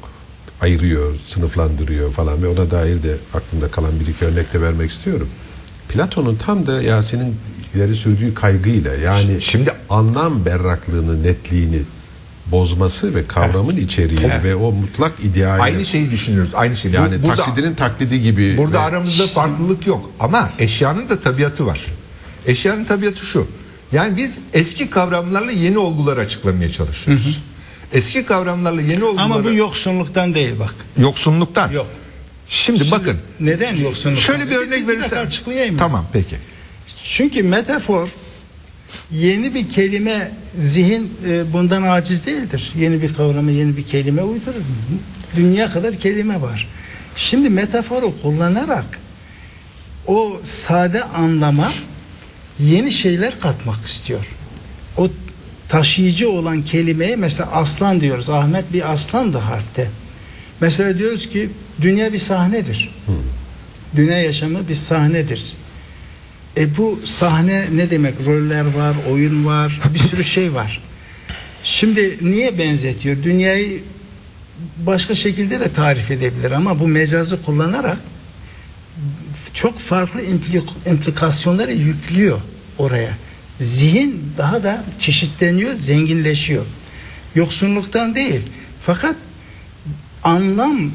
ayırıyor, 0.60 1.14
sınıflandırıyor 1.24 2.12
falan 2.12 2.42
ve 2.42 2.46
ona 2.48 2.70
dair 2.70 3.02
de 3.02 3.16
aklımda 3.34 3.70
kalan 3.70 4.00
bir 4.00 4.06
iki 4.06 4.24
örnek 4.24 4.52
de 4.52 4.60
vermek 4.60 4.90
istiyorum. 4.90 5.28
Platon'un 5.94 6.36
tam 6.36 6.66
da 6.66 6.82
Yasin'in 6.82 7.36
ileri 7.74 7.94
sürdüğü 7.94 8.34
kaygıyla 8.34 8.94
yani 8.94 9.42
Şimdi- 9.42 9.72
anlam 9.90 10.44
berraklığını, 10.44 11.22
netliğini 11.22 11.78
bozması 12.46 13.14
ve 13.14 13.26
kavramın 13.26 13.76
içeriği 13.76 14.30
ve 14.44 14.54
o 14.54 14.72
mutlak 14.72 15.12
ideali 15.24 15.62
Aynı 15.62 15.86
şeyi 15.86 16.10
düşünüyoruz. 16.10 16.50
Aynı 16.54 16.76
şey. 16.76 16.90
Yani 16.92 17.22
burada, 17.22 17.36
taklidinin 17.36 17.74
taklidi 17.74 18.22
gibi. 18.22 18.56
burada 18.56 18.74
ve- 18.74 18.78
aramızda 18.78 19.26
farklılık 19.26 19.86
yok. 19.86 20.10
Ama 20.20 20.50
eşyanın 20.58 21.08
da 21.08 21.20
tabiatı 21.20 21.66
var. 21.66 21.80
Eşyanın 22.46 22.84
tabiatı 22.84 23.26
şu. 23.26 23.46
Yani 23.92 24.16
biz 24.16 24.38
eski 24.52 24.90
kavramlarla 24.90 25.52
yeni 25.52 25.78
olgular 25.78 26.16
açıklamaya 26.16 26.72
çalışıyoruz. 26.72 27.42
Eski 27.92 28.26
kavramlarla 28.26 28.80
yeni 28.82 29.04
olguları 29.04 29.24
Ama 29.24 29.44
bu 29.44 29.52
yoksunluktan 29.52 30.34
değil 30.34 30.54
bak. 30.60 30.74
yoksunluktan. 30.98 31.70
Yok. 31.72 31.86
Şimdi, 32.50 32.90
bakın. 32.90 33.18
Neden 33.40 33.76
yoksunluktan? 33.76 34.22
Şöyle 34.22 34.50
bir 34.50 34.56
örnek 34.56 34.72
dakika 34.72 34.88
verirsen. 34.88 35.16
açıklayayım. 35.16 35.76
Tamam 35.76 36.06
peki. 36.12 36.36
Çünkü 37.04 37.42
metafor 37.42 38.08
yeni 39.12 39.54
bir 39.54 39.70
kelime 39.70 40.32
zihin 40.60 41.12
e, 41.28 41.52
bundan 41.52 41.82
aciz 41.82 42.26
değildir. 42.26 42.72
Yeni 42.76 43.02
bir 43.02 43.14
kavramı 43.14 43.50
yeni 43.50 43.76
bir 43.76 43.86
kelime 43.86 44.22
uydurur. 44.22 44.62
Dünya 45.36 45.72
kadar 45.72 45.96
kelime 45.96 46.42
var. 46.42 46.68
Şimdi 47.16 47.50
metaforu 47.50 48.22
kullanarak 48.22 48.98
o 50.06 50.40
sade 50.44 51.02
anlama 51.04 51.72
yeni 52.60 52.92
şeyler 52.92 53.40
katmak 53.40 53.86
istiyor. 53.86 54.26
O 54.96 55.08
taşıyıcı 55.68 56.30
olan 56.30 56.62
kelimeye 56.62 57.16
mesela 57.16 57.50
aslan 57.52 58.00
diyoruz. 58.00 58.30
Ahmet 58.30 58.72
bir 58.72 58.92
aslandı 58.92 59.38
harpte. 59.38 59.90
Mesela 60.60 60.98
diyoruz 60.98 61.28
ki 61.28 61.50
dünya 61.82 62.12
bir 62.12 62.18
sahnedir. 62.18 62.94
Dünya 63.96 64.22
yaşamı 64.22 64.68
bir 64.68 64.74
sahnedir. 64.74 65.44
E 66.56 66.76
bu 66.76 67.00
sahne 67.04 67.64
ne 67.74 67.90
demek? 67.90 68.14
Roller 68.26 68.74
var, 68.74 68.96
oyun 69.10 69.46
var, 69.46 69.80
bir 69.94 69.98
sürü 69.98 70.24
şey 70.24 70.54
var. 70.54 70.82
Şimdi 71.64 72.18
niye 72.22 72.58
benzetiyor? 72.58 73.22
Dünyayı 73.22 73.82
başka 74.86 75.14
şekilde 75.14 75.60
de 75.60 75.72
tarif 75.72 76.10
edebilir 76.10 76.50
ama 76.50 76.80
bu 76.80 76.88
mecazı 76.88 77.42
kullanarak 77.42 77.98
çok 79.54 79.78
farklı 79.78 80.20
implik- 80.22 80.88
implikasyonları 80.90 81.72
yüklüyor 81.72 82.40
oraya. 82.78 83.16
Zihin 83.60 84.22
daha 84.38 84.62
da 84.62 84.84
çeşitleniyor, 84.98 85.74
zenginleşiyor. 85.74 86.64
Yoksunluktan 87.34 88.14
değil. 88.14 88.40
Fakat 88.80 89.16
anlam 90.22 90.90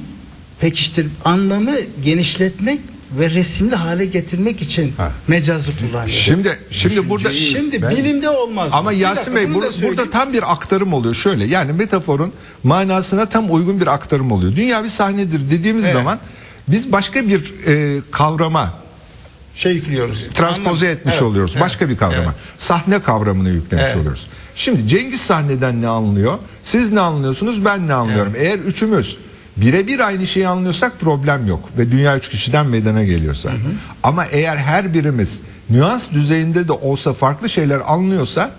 pekiştir, 0.59 1.07
anlamı 1.25 1.71
genişletmek 2.03 2.79
ve 3.19 3.29
resimli 3.29 3.75
hale 3.75 4.05
getirmek 4.05 4.61
için 4.61 4.93
Ha. 4.97 5.11
mecazı 5.27 5.71
kullanıyor. 5.79 6.09
Şimdi 6.09 6.59
şimdi 6.71 7.09
burada 7.09 7.31
Şimdi 7.33 7.81
Ben- 7.81 7.91
bilimde 7.97 8.29
olmaz. 8.29 8.71
Ama 8.73 8.91
Bir 8.91 8.95
Yasin 8.97 9.35
dakika, 9.35 9.35
Bey 9.35 9.53
burada, 9.55 9.69
burada 9.81 10.09
tam 10.09 10.33
bir 10.33 10.51
aktarım 10.53 10.93
oluyor. 10.93 11.13
Şöyle 11.13 11.45
yani 11.45 11.73
metaforun 11.73 12.33
manasına 12.63 13.25
tam 13.29 13.53
uygun 13.53 13.81
bir 13.81 13.87
aktarım 13.87 14.31
oluyor. 14.31 14.55
Dünya 14.55 14.83
bir 14.83 14.89
sahnedir 14.89 15.51
dediğimiz 15.51 15.83
Evet. 15.85 15.93
zaman 15.93 16.19
biz 16.67 16.91
başka 16.91 17.27
bir 17.27 17.53
e, 17.67 18.01
kavrama 18.11 18.73
şey 19.55 19.73
yüklüyoruz. 19.73 20.27
transpoze 20.33 20.85
Anladım. 20.85 20.99
etmiş 20.99 21.13
Evet, 21.15 21.23
oluyoruz. 21.23 21.51
evet, 21.55 21.63
Başka 21.63 21.89
bir 21.89 21.97
kavrama. 21.97 22.23
evet. 22.23 22.33
Sahne 22.57 22.99
kavramını 23.01 23.49
yüklemiş 23.49 23.85
Evet. 23.87 23.97
oluyoruz. 23.97 24.27
Şimdi 24.55 24.87
Cengiz 24.87 25.21
sahneden 25.21 25.81
ne 25.81 25.87
anlıyor? 25.87 26.37
Siz 26.63 26.91
ne 26.91 26.99
anlıyorsunuz? 26.99 27.65
Ben 27.65 27.87
ne 27.87 27.93
anlıyorum? 27.93 28.33
Eğer 28.37 28.59
üçümüz 28.59 29.17
birebir 29.57 29.99
aynı 29.99 30.27
şeyi 30.27 30.47
anlıyorsak 30.47 30.99
problem 30.99 31.47
yok 31.47 31.69
ve 31.77 31.91
dünya 31.91 32.17
üç 32.17 32.29
kişiden 32.29 32.67
meydana 32.67 33.03
geliyorsa. 33.03 33.51
Ama 34.03 34.25
eğer 34.25 34.57
her 34.57 34.93
birimiz 34.93 35.41
nüans 35.69 36.11
düzeyinde 36.11 36.67
de 36.67 36.71
olsa 36.71 37.13
farklı 37.13 37.49
şeyler 37.49 37.81
anlıyorsa 37.93 38.51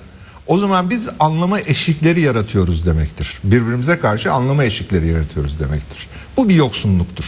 o 0.47 0.59
zaman 0.59 0.91
biz 0.91 1.09
anlama 1.21 1.61
eşikleri 1.61 2.21
yaratıyoruz 2.21 2.87
demektir. 2.87 3.39
Birbirimize 3.45 3.99
karşı 3.99 4.33
anlama 4.33 4.65
eşikleri 4.65 5.07
yaratıyoruz 5.09 5.61
demektir. 5.61 6.09
Bu 6.37 6.49
bir 6.49 6.55
yoksunluktur. 6.55 7.25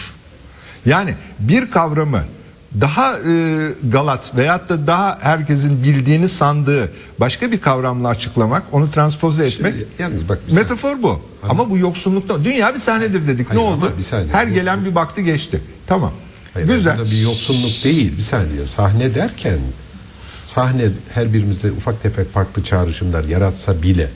Yani 0.86 1.14
bir 1.38 1.70
kavramı 1.70 2.24
daha 2.80 3.18
e, 3.18 3.68
galat 3.90 4.36
veyahut 4.36 4.68
da 4.68 4.86
daha 4.86 5.18
herkesin 5.20 5.82
bildiğini 5.84 6.28
sandığı 6.28 6.92
başka 7.20 7.52
bir 7.52 7.60
kavramla 7.60 8.08
açıklamak, 8.08 8.62
onu 8.72 8.90
transpoze 8.90 9.46
etmek 9.46 9.74
yalnız 9.98 10.28
bak 10.28 10.38
metafor 10.52 11.02
bu. 11.02 11.22
Ama 11.48 11.70
bu 11.70 11.78
yoksunlukta 11.78 12.44
dünya 12.44 12.74
bir 12.74 12.78
sahnedir 12.78 13.26
dedik. 13.26 13.50
Hayır 13.50 13.60
ne 13.60 13.64
oldu? 13.64 13.92
bir 13.98 14.02
saniye. 14.02 14.32
Her 14.32 14.50
Bu- 14.50 14.54
gelen 14.54 14.84
bir 14.84 14.94
baktı 14.94 15.20
geçti. 15.20 15.60
Tamam. 15.86 16.12
Hayır, 16.54 16.68
Güzel. 16.68 16.98
bir 17.04 17.20
yoksunluk 17.20 17.84
değil 17.84 18.16
bir 18.16 18.22
saniye. 18.22 18.66
Sahne 18.66 19.14
derken 19.14 19.58
sahne 20.42 20.82
her 21.14 21.32
birimizde 21.32 21.72
ufak 21.72 22.02
tefek 22.02 22.32
farklı 22.32 22.64
çağrışımlar 22.64 23.24
yaratsa 23.24 23.82
bile 23.82 24.10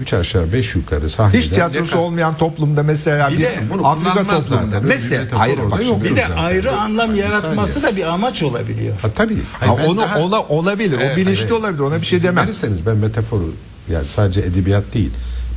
üç 0.00 0.12
aşağı 0.14 0.52
beş 0.52 0.74
yukarı 0.74 1.10
sahneden 1.10 1.38
Hiç 1.40 1.48
tiyatrosu 1.48 1.84
ne 1.84 1.88
kast- 1.90 1.96
olmayan 2.06 2.36
toplumda 2.38 2.82
mesela 2.82 3.30
Bir 3.30 3.38
bir, 3.38 3.42
de 3.42 3.60
bunu 3.72 3.86
Afrika 3.86 4.10
toplumunda 4.14 4.40
zaten. 4.40 4.68
Öyle 4.74 4.82
bir 4.82 4.88
mesela 4.88 5.24
orada 5.32 5.70
bak 5.70 5.80
yok. 5.86 5.88
şimdi- 5.94 6.04
Bir 6.04 6.16
de 6.16 6.20
zaten. 6.28 6.36
ayrı 6.44 6.72
anlam 6.72 7.10
Bir 7.12 7.16
yaratması 7.18 7.72
saniye. 7.72 7.92
da 7.92 7.96
bir 7.96 8.02
amaç 8.02 8.42
olabiliyor. 8.42 8.96
Ha, 9.02 9.08
tabii. 9.16 9.34
Ha, 9.36 9.42
Hayır, 9.68 9.72
ben 9.84 9.88
onu 9.88 9.98
daha- 10.00 10.18
ola, 10.18 10.40
olabilir. 10.42 10.96
o 10.96 11.16
bilinçli 11.16 11.40
Hayır, 11.42 11.50
olabilir. 11.50 11.80
Ona 11.82 12.00
bir 12.00 12.06
şey 12.06 12.22
demem. 12.22 12.44
Verirseniz 12.44 12.86
ben 12.86 12.96
metaforu 12.96 13.54
yani 13.92 14.06
sadece 14.08 14.40
edebiyat 14.40 14.84
değil. 14.94 15.10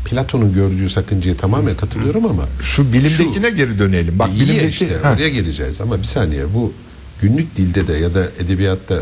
Platon'un 0.06 0.54
gördüğü 0.54 0.90
sakıncaya 0.90 1.38
tamamen 1.38 1.78
katılıyorum 1.78 2.26
ama 2.26 2.44
Şu 2.62 2.94
bilimdekine 2.94 3.50
geri 3.50 3.80
dönelim. 3.80 4.20
Bak 4.20 4.30
iyi 4.30 4.40
bilimdeki 4.42 4.68
işte 4.68 4.90
Ha. 5.04 5.12
oraya 5.16 5.30
geleceğiz 5.30 5.82
ama 5.82 5.98
bir 5.98 6.04
saniye 6.04 6.54
bu 6.54 6.74
günlük 7.22 7.56
dilde 7.56 7.88
de 7.88 7.94
ya 7.94 8.16
da 8.16 8.24
edebiyatta 8.40 8.96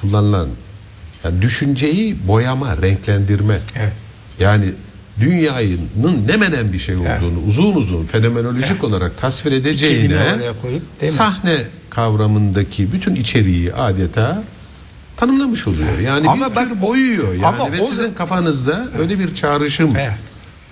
kullanılan 0.00 0.48
yani 1.24 1.42
düşünceyi 1.42 2.28
boyama, 2.28 2.76
renklendirme. 2.76 3.58
Evet. 3.76 3.92
Yani 4.40 4.64
dünyanın 5.20 6.28
ne 6.28 6.36
menen 6.36 6.72
bir 6.72 6.78
şey 6.78 6.96
olduğunu 6.96 7.40
uzun 7.48 7.74
uzun 7.74 8.04
fenomenolojik 8.06 8.84
olarak 8.84 9.18
tasvir 9.20 9.52
edeceğine 9.52 10.18
koyup, 10.62 11.02
mi? 11.02 11.08
sahne 11.08 11.56
kavramındaki 11.90 12.92
bütün 12.92 13.14
içeriği 13.14 13.74
adeta 13.74 14.42
tanımlamış 15.16 15.66
oluyor. 15.66 15.98
Yani 15.98 16.28
Ama 16.28 16.50
bir 16.50 16.56
bak- 16.56 16.70
tür 16.70 16.80
boyuyor 16.82 17.34
yani 17.34 17.46
ama 17.46 17.72
ve 17.72 17.80
o- 17.80 17.86
sizin 17.86 18.14
kafanızda 18.14 18.84
öyle 18.98 19.18
bir 19.18 19.34
çağrışım 19.34 19.96
Evet. 19.96 20.12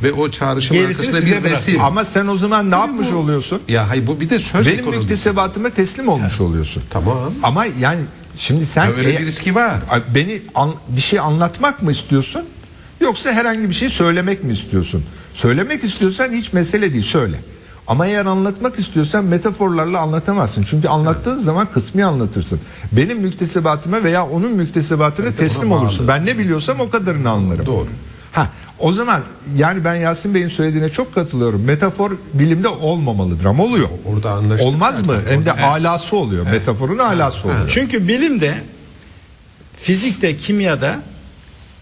ve 0.03 0.13
o 0.13 0.31
çağrışım 0.31 0.77
Gerisini 0.77 1.07
arkasında 1.07 1.27
bir 1.27 1.33
bırakıyor. 1.33 1.57
resim. 1.57 1.81
Ama 1.81 2.05
sen 2.05 2.27
o 2.27 2.37
zaman 2.37 2.71
ne 2.71 2.77
yapmış 2.77 3.09
oluyorsun? 3.09 3.61
Ya 3.69 3.89
hayır 3.89 4.07
bu 4.07 4.21
bir 4.21 4.31
de 4.31 4.39
söz 4.39 4.67
Benim 4.67 4.91
müktesebatıma 4.91 5.71
teslim 5.71 6.09
olmuş 6.09 6.41
oluyorsun. 6.41 6.83
Tamam. 6.91 7.33
Ama 7.43 7.65
yani 7.81 8.01
şimdi 8.37 8.67
sen 8.67 8.85
Ya 8.85 8.93
öyle 8.93 9.11
eğer- 9.11 9.21
bir 9.21 9.27
riski 9.27 9.55
var. 9.55 9.81
Beni 10.15 10.41
an- 10.55 10.75
bir 10.89 11.01
şey 11.01 11.19
anlatmak 11.21 11.83
mı 11.83 11.93
istiyorsun? 11.93 12.43
Yoksa 13.00 13.33
herhangi 13.33 13.69
bir 13.69 13.75
şey 13.75 13.88
söylemek 13.88 14.45
mi 14.45 14.52
istiyorsun? 14.52 15.05
Söylemek 15.35 15.85
istiyorsan 15.85 16.33
hiç 16.33 16.53
mesele 16.53 16.92
değil 16.92 17.03
söyle. 17.03 17.40
Ama 17.87 18.07
eğer 18.07 18.27
anlatmak 18.27 18.79
istiyorsan 18.79 19.25
metaforlarla 19.25 20.01
anlatamazsın. 20.01 20.64
Çünkü 20.70 20.88
anlattığın 20.88 21.38
zaman 21.38 21.68
kısmi 21.75 22.05
anlatırsın. 22.05 22.61
Benim 22.92 23.20
müktesebatıma 23.20 24.05
veya 24.05 24.27
onun 24.27 24.53
müktesebatına 24.53 25.33
teslim 25.33 25.73
olursun. 25.73 26.09
Ben 26.09 26.27
ne 26.27 26.38
biliyorsam 26.38 26.81
o 26.81 26.90
kadarını 26.90 27.31
anlarım. 27.31 27.66
Doğru. 27.66 27.88
Ha, 28.33 28.49
o 28.79 28.92
zaman 28.92 29.20
yani 29.57 29.85
ben 29.85 29.94
Yasin 29.94 30.35
Bey'in 30.35 30.49
söylediğine 30.49 30.88
çok 30.88 31.14
katılıyorum. 31.14 31.64
Metafor 31.64 32.11
bilimde 32.35 32.68
olmamalıdır 32.68 33.44
ama 33.44 33.62
oluyor. 33.62 33.88
Orada 34.07 34.31
anlaştık 34.31 34.68
Olmaz 34.68 35.07
mı? 35.07 35.14
Hem 35.29 35.46
de 35.46 35.53
alası 35.53 36.16
oluyor. 36.16 36.46
Metaforun 36.46 36.99
alası 36.99 37.49
oluyor. 37.49 37.70
Çünkü 37.75 38.09
bilimde, 38.09 38.55
fizikte, 39.77 40.37
kimyada 40.37 40.96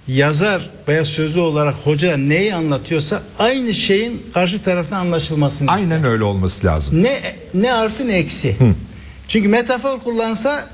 yazar 0.08 0.70
veya 0.88 1.04
sözlü 1.04 1.40
olarak 1.40 1.74
hoca 1.84 2.16
neyi 2.16 2.54
anlatıyorsa 2.54 3.22
aynı 3.38 3.74
şeyin 3.74 4.22
karşı 4.34 4.62
taraftan 4.62 5.00
anlaşılmasını 5.00 5.66
ister. 5.70 5.76
Aynen 5.76 6.04
öyle 6.04 6.24
olması 6.24 6.66
lazım. 6.66 7.02
Ne 7.02 7.36
ne 7.54 7.72
artı 7.72 8.08
ne 8.08 8.16
eksi. 8.16 8.56
Çünkü 9.28 9.48
metafor 9.48 10.00
kullansa 10.00 10.66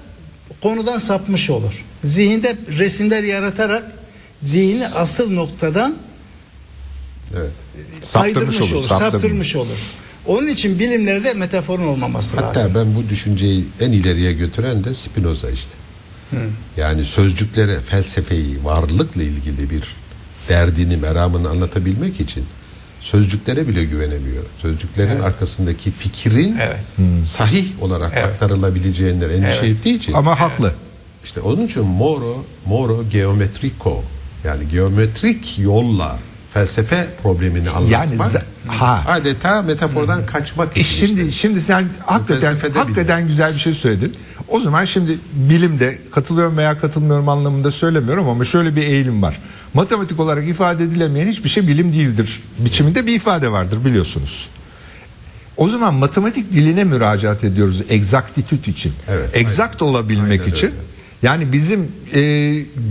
konudan 0.62 0.99
sapmış 0.99 1.51
olur. 1.51 1.85
Zihinde 2.05 2.57
resimler 2.79 3.23
yaratarak 3.23 3.92
zihni 4.40 4.88
asıl 4.88 5.33
noktadan 5.33 5.95
Evet. 7.37 7.51
Saptırmış 8.03 8.37
aydırmış 8.37 8.61
olur, 8.61 8.73
olur, 8.81 8.88
saptırmış. 8.88 9.12
saptırmış 9.12 9.57
olur. 9.57 9.79
Onun 10.27 10.49
için 10.49 10.79
bilimlerde 10.79 11.35
metaforun 11.35 11.87
olmaması 11.87 12.37
Hatta 12.37 12.61
lazım. 12.61 12.73
ben 12.75 12.95
bu 12.95 13.09
düşünceyi 13.09 13.64
en 13.81 13.92
ileriye 13.92 14.33
götüren 14.33 14.85
de 14.85 14.95
Spinoza 14.95 15.51
işte. 15.51 15.71
Yani 16.77 17.05
sözcüklere 17.05 17.81
felsefeyi, 17.81 18.64
varlıkla 18.64 19.23
ilgili 19.23 19.71
bir 19.71 19.83
derdini, 20.49 20.97
meramını 20.97 21.49
anlatabilmek 21.49 22.21
için 22.21 22.45
sözcüklere 23.01 23.68
bile 23.68 23.85
güvenemiyor. 23.85 24.45
Sözcüklerin 24.62 25.21
arkasındaki 25.21 25.90
fikrin 25.90 26.57
Evet. 26.62 26.85
sahih 27.27 27.83
olarak 27.83 28.12
Evet. 28.14 28.25
aktarılabileceğinden 28.25 29.31
endişe 29.31 29.59
Evet. 29.66 29.77
ettiği 29.77 29.95
için 29.97 30.12
Ama 30.12 30.40
haklı. 30.40 30.73
işte 31.25 31.40
onun 31.40 31.66
için 31.66 31.85
moro, 31.85 32.45
moro 32.66 33.05
geometriko 33.11 34.05
yani 34.45 34.68
geometrik 34.68 35.59
yolla 35.59 36.18
felsefe 36.55 37.07
problemini 37.23 37.71
anlatmak 37.71 38.31
za- 38.33 38.42
ha. 38.66 39.05
adeta 39.07 39.62
metafordan 39.62 40.27
kaçmak 40.27 40.77
E 40.77 40.81
için 40.81 41.07
şimdi 41.07 41.21
işte. 41.21 41.33
şimdi 41.33 41.61
sen 41.62 41.88
hakikaten 42.07 42.57
hakikaten 42.75 43.27
güzel 43.29 43.55
bir 43.55 43.59
şey 43.61 43.75
söyledin. 43.75 44.16
O 44.53 44.61
zaman 44.61 44.85
şimdi 44.85 45.19
bilimde 45.33 45.99
katılıyorum 46.11 46.57
veya 46.57 46.81
katılmıyorum 46.81 47.29
anlamında 47.29 47.71
söylemiyorum 47.71 48.29
ama 48.29 48.45
şöyle 48.45 48.77
bir 48.77 48.83
eğilim 48.83 49.23
var. 49.23 49.41
Matematik 49.75 50.21
olarak 50.21 50.49
ifade 50.49 50.85
edilemeyen 50.85 51.27
hiçbir 51.27 51.49
şey 51.49 51.69
bilim 51.69 51.93
değildir. 51.93 52.43
Biçiminde 52.59 53.07
bir 53.07 53.15
ifade 53.15 53.53
vardır 53.53 53.85
biliyorsunuz. 53.85 54.49
O 55.57 55.69
zaman 55.69 55.95
matematik 55.95 56.53
diline 56.53 56.85
müracaat 56.85 57.45
ediyoruz 57.45 57.83
egzaktitüt 57.88 58.69
için. 58.69 58.93
Evet, 59.09 59.31
Egzakt 59.37 59.83
olabilmek 59.83 60.41
Aynen 60.41 60.53
için. 60.53 60.67
öyle. 60.67 60.77
Yani 61.23 61.53
bizim 61.53 61.81
e, 62.15 62.21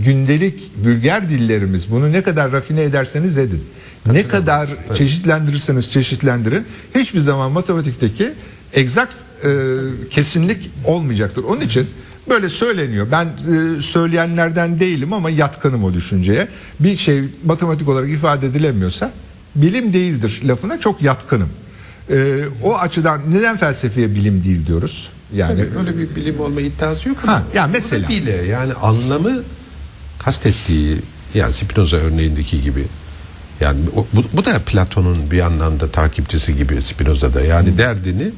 gündelik 0.04 0.72
vulger 0.84 1.28
dillerimiz 1.28 1.90
bunu 1.90 2.12
ne 2.12 2.22
kadar 2.22 2.52
rafine 2.52 2.82
ederseniz 2.82 3.38
edin. 3.38 3.64
Ne 4.12 4.28
kadar 4.28 4.68
tabii. 4.88 4.98
çeşitlendirirseniz 4.98 5.90
çeşitlendirin 5.90 6.66
hiçbir 6.94 7.20
zaman 7.20 7.52
matematikteki 7.52 8.32
egzakt 8.72 9.16
e, 9.44 9.48
kesinlik 10.10 10.70
olmayacaktır. 10.84 11.44
Onun 11.44 11.60
için 11.60 11.86
böyle 12.28 12.48
söyleniyor. 12.48 13.06
Ben 13.12 13.24
e, 13.26 13.82
söyleyenlerden 13.82 14.80
değilim 14.80 15.12
ama 15.12 15.30
yatkınım 15.30 15.84
o 15.84 15.94
düşünceye. 15.94 16.48
Bir 16.80 16.96
şey 16.96 17.22
matematik 17.44 17.88
olarak 17.88 18.10
ifade 18.10 18.46
edilemiyorsa 18.46 19.12
bilim 19.56 19.92
değildir 19.92 20.40
lafına 20.44 20.80
çok 20.80 21.02
yatkınım. 21.02 21.48
E, 22.10 22.44
o 22.62 22.78
açıdan 22.78 23.20
neden 23.30 23.56
felsefeye 23.56 24.14
bilim 24.14 24.44
değil 24.44 24.66
diyoruz? 24.66 25.08
Yani 25.34 25.64
Tabii 25.74 25.78
öyle 25.78 25.98
bir 25.98 26.16
bilim 26.16 26.40
olma 26.40 26.60
iddiası 26.60 27.08
yok 27.08 27.18
ama 27.22 27.32
Ha, 27.32 27.42
yani 27.54 27.70
bu 27.70 27.74
da 27.74 27.78
mesela. 27.78 28.08
bile 28.08 28.30
yani 28.30 28.72
anlamı 28.74 29.42
kastettiği 30.24 30.98
yani 31.34 31.52
Spinoza 31.52 31.96
örneğindeki 31.96 32.62
gibi 32.62 32.84
yani 33.60 33.80
bu, 34.12 34.24
bu 34.32 34.44
da 34.44 34.58
Platon'un 34.58 35.30
bir 35.30 35.40
anlamda 35.40 35.88
takipçisi 35.88 36.56
gibi 36.56 36.82
Spinoza'da 36.82 37.40
yani 37.40 37.78
derdini 37.78 38.30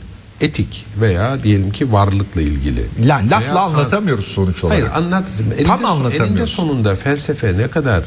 etik 0.44 0.86
veya 1.00 1.42
diyelim 1.42 1.70
ki 1.72 1.92
varlıkla 1.92 2.40
ilgili. 2.40 2.84
yani 3.04 3.30
lafla 3.30 3.46
Veya- 3.54 3.60
anlatamıyoruz 3.60 4.24
sonuç 4.26 4.64
olarak. 4.64 4.82
Hayır 4.82 4.92
anlat. 5.04 5.24
Elinde, 5.40 5.64
Tam 5.64 5.80
son- 5.80 5.88
anlatamıyoruz. 5.88 6.30
elinde 6.30 6.46
sonunda 6.46 6.96
felsefe 6.96 7.58
ne 7.58 7.68
kadar 7.68 8.02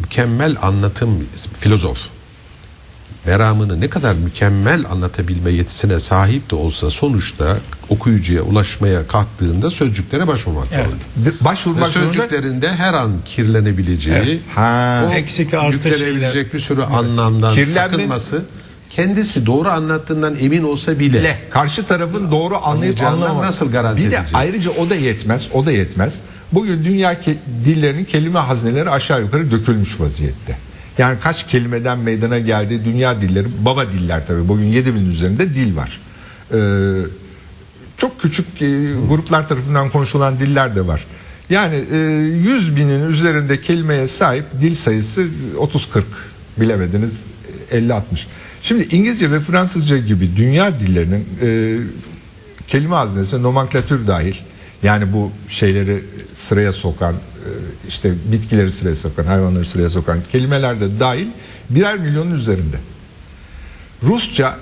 mükemmel 0.00 0.56
anlatım 0.62 1.24
filozof 1.60 1.98
meramını 3.26 3.80
ne 3.80 3.90
kadar 3.90 4.14
mükemmel 4.14 4.84
anlatabilme 4.90 5.50
yetisine 5.50 6.00
sahip 6.00 6.50
de 6.50 6.54
olsa 6.54 6.90
sonuçta 6.90 7.56
okuyucuya 7.88 8.42
ulaşmaya 8.42 9.06
kalktığında 9.06 9.70
sözcüklere 9.70 10.26
başvurmak 10.28 10.66
Evet. 10.72 10.84
zorunda. 10.86 11.44
Başvurmak 11.44 11.88
Ve 11.88 11.92
zorunda 11.92 12.12
sözcüklerinde 12.12 12.72
her 12.74 12.94
an 12.94 13.12
kirlenebileceği, 13.24 14.16
Evet. 14.16 14.40
Ha. 14.54 15.04
o 15.08 15.12
Eksik 15.12 15.54
artı 15.54 15.74
yüklenilebilecek 15.76 16.32
şeyler. 16.32 16.52
bir 16.52 16.58
sürü 16.60 16.82
anlamdan 16.82 17.54
Kirlenme- 17.54 17.66
sakınması 17.90 18.42
kendisi 18.96 19.46
doğru 19.46 19.68
anlattığından 19.68 20.36
emin 20.40 20.62
olsa 20.62 20.98
bile 20.98 21.18
bile 21.20 21.38
karşı 21.50 21.86
tarafın 21.86 22.30
doğru 22.30 22.56
anlayıp 22.64 23.00
nasıl 23.42 23.72
garanti 23.72 23.96
Bir 23.96 24.10
de 24.10 24.16
edecek? 24.16 24.34
ayrıca 24.34 24.70
o 24.70 24.90
da 24.90 24.94
yetmez, 24.94 25.48
o 25.52 25.66
da 25.66 25.72
yetmez. 25.72 26.14
Bugün 26.52 26.84
dünya 26.84 27.14
ke- 27.14 27.36
dillerinin 27.64 28.04
kelime 28.04 28.38
hazneleri 28.38 28.90
aşağı 28.90 29.20
yukarı 29.20 29.50
dökülmüş 29.50 30.00
vaziyette. 30.00 30.56
Yani 30.98 31.18
kaç 31.20 31.46
kelimeden 31.46 31.98
meydana 31.98 32.38
geldi 32.38 32.84
dünya 32.84 33.20
dilleri, 33.20 33.46
baba 33.60 33.92
diller 33.92 34.26
tabii. 34.26 34.48
Bugün 34.48 34.66
7000 34.66 35.06
üzerinde 35.06 35.54
dil 35.54 35.76
var. 35.76 36.00
Ee, 36.54 36.58
çok 37.96 38.20
küçük 38.20 38.62
e, 38.62 38.68
gruplar 39.08 39.48
tarafından 39.48 39.90
konuşulan 39.90 40.40
diller 40.40 40.76
de 40.76 40.86
var. 40.86 41.06
Yani 41.50 41.84
e, 41.92 41.96
100 41.96 42.76
binin 42.76 43.08
üzerinde 43.10 43.60
kelimeye 43.60 44.08
sahip 44.08 44.44
dil 44.60 44.74
sayısı 44.74 45.26
30-40 45.58 46.02
bilemediniz 46.60 47.12
50-60. 47.72 48.00
Şimdi 48.62 48.82
İngilizce 48.82 49.30
ve 49.30 49.40
Fransızca 49.40 49.98
gibi 49.98 50.36
dünya 50.36 50.80
dillerinin 50.80 51.28
e, 51.42 51.78
kelime 52.68 52.94
haznesi 52.94 53.42
nomenklatür 53.42 54.06
dahil 54.06 54.34
yani 54.82 55.12
bu 55.12 55.30
şeyleri 55.48 56.04
sıraya 56.34 56.72
sokan 56.72 57.14
e, 57.14 57.50
işte 57.88 58.12
bitkileri 58.32 58.72
sıraya 58.72 58.96
sokan 58.96 59.24
hayvanları 59.24 59.66
sıraya 59.66 59.90
sokan 59.90 60.18
kelimeler 60.32 60.80
de 60.80 61.00
dahil 61.00 61.26
birer 61.70 61.98
milyonun 61.98 62.34
üzerinde. 62.34 62.76
Rusça 64.02 64.58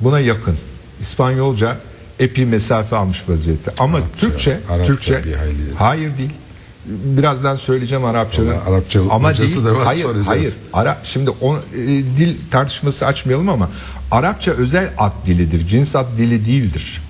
buna 0.00 0.20
yakın. 0.20 0.56
İspanyolca 1.00 1.76
epi 2.18 2.46
mesafe 2.46 2.96
almış 2.96 3.28
vaziyette. 3.28 3.72
Ama 3.78 3.98
Arapça, 3.98 4.18
Türkçe, 4.18 4.60
Arapça 4.68 4.86
Türkçe 4.86 5.24
bir 5.24 5.34
hayli. 5.34 5.74
hayır 5.78 6.18
değil. 6.18 6.30
Birazdan 6.86 7.56
söyleyeceğim 7.56 8.04
Arapçada. 8.04 8.46
Vallahi 8.46 8.68
Arapça 8.68 9.00
hocası 9.00 9.64
da 9.64 9.74
var, 9.74 9.84
hayır, 9.84 10.02
soracağız. 10.02 10.28
hayır. 10.28 10.54
Ara, 10.72 10.98
şimdi 11.04 11.30
o, 11.30 11.56
e, 11.56 11.76
dil 11.86 12.36
tartışması 12.50 13.06
açmayalım 13.06 13.48
ama 13.48 13.70
Arapça 14.10 14.50
özel 14.52 14.90
ad 14.98 15.12
dilidir. 15.26 15.68
Cins 15.68 15.96
ad 15.96 16.06
dili 16.18 16.46
değildir. 16.46 17.02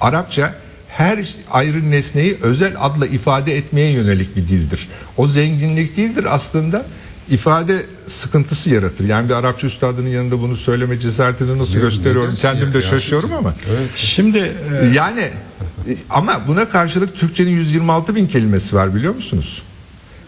Arapça 0.00 0.54
her 0.88 1.34
ayrı 1.50 1.90
nesneyi 1.90 2.38
özel 2.42 2.74
adla 2.80 3.06
ifade 3.06 3.56
etmeye 3.56 3.90
yönelik 3.90 4.36
bir 4.36 4.42
dildir. 4.42 4.88
O 5.16 5.28
zenginlik 5.28 5.96
değildir 5.96 6.26
aslında 6.28 6.86
ifade 7.30 7.86
sıkıntısı 8.08 8.70
yaratır. 8.70 9.04
Yani 9.04 9.28
bir 9.28 9.34
Arapça 9.34 9.66
üstadının 9.66 10.08
yanında 10.08 10.40
bunu 10.40 10.56
söyleme 10.56 11.00
cesaretini 11.00 11.58
nasıl 11.58 11.74
Ne- 11.74 11.80
gösteriyorum 11.80 12.34
kendim 12.34 12.74
de 12.74 12.82
şaşıyorum 12.82 13.30
Yasin? 13.30 13.44
ama. 13.44 13.54
Şimdi 13.96 14.38
e, 14.38 14.86
Yani 14.94 15.30
ama 16.10 16.40
buna 16.48 16.68
karşılık 16.70 17.16
Türkçenin 17.16 17.50
126 17.50 18.14
bin 18.14 18.26
kelimesi 18.26 18.76
var 18.76 18.94
biliyor 18.94 19.14
musunuz? 19.14 19.62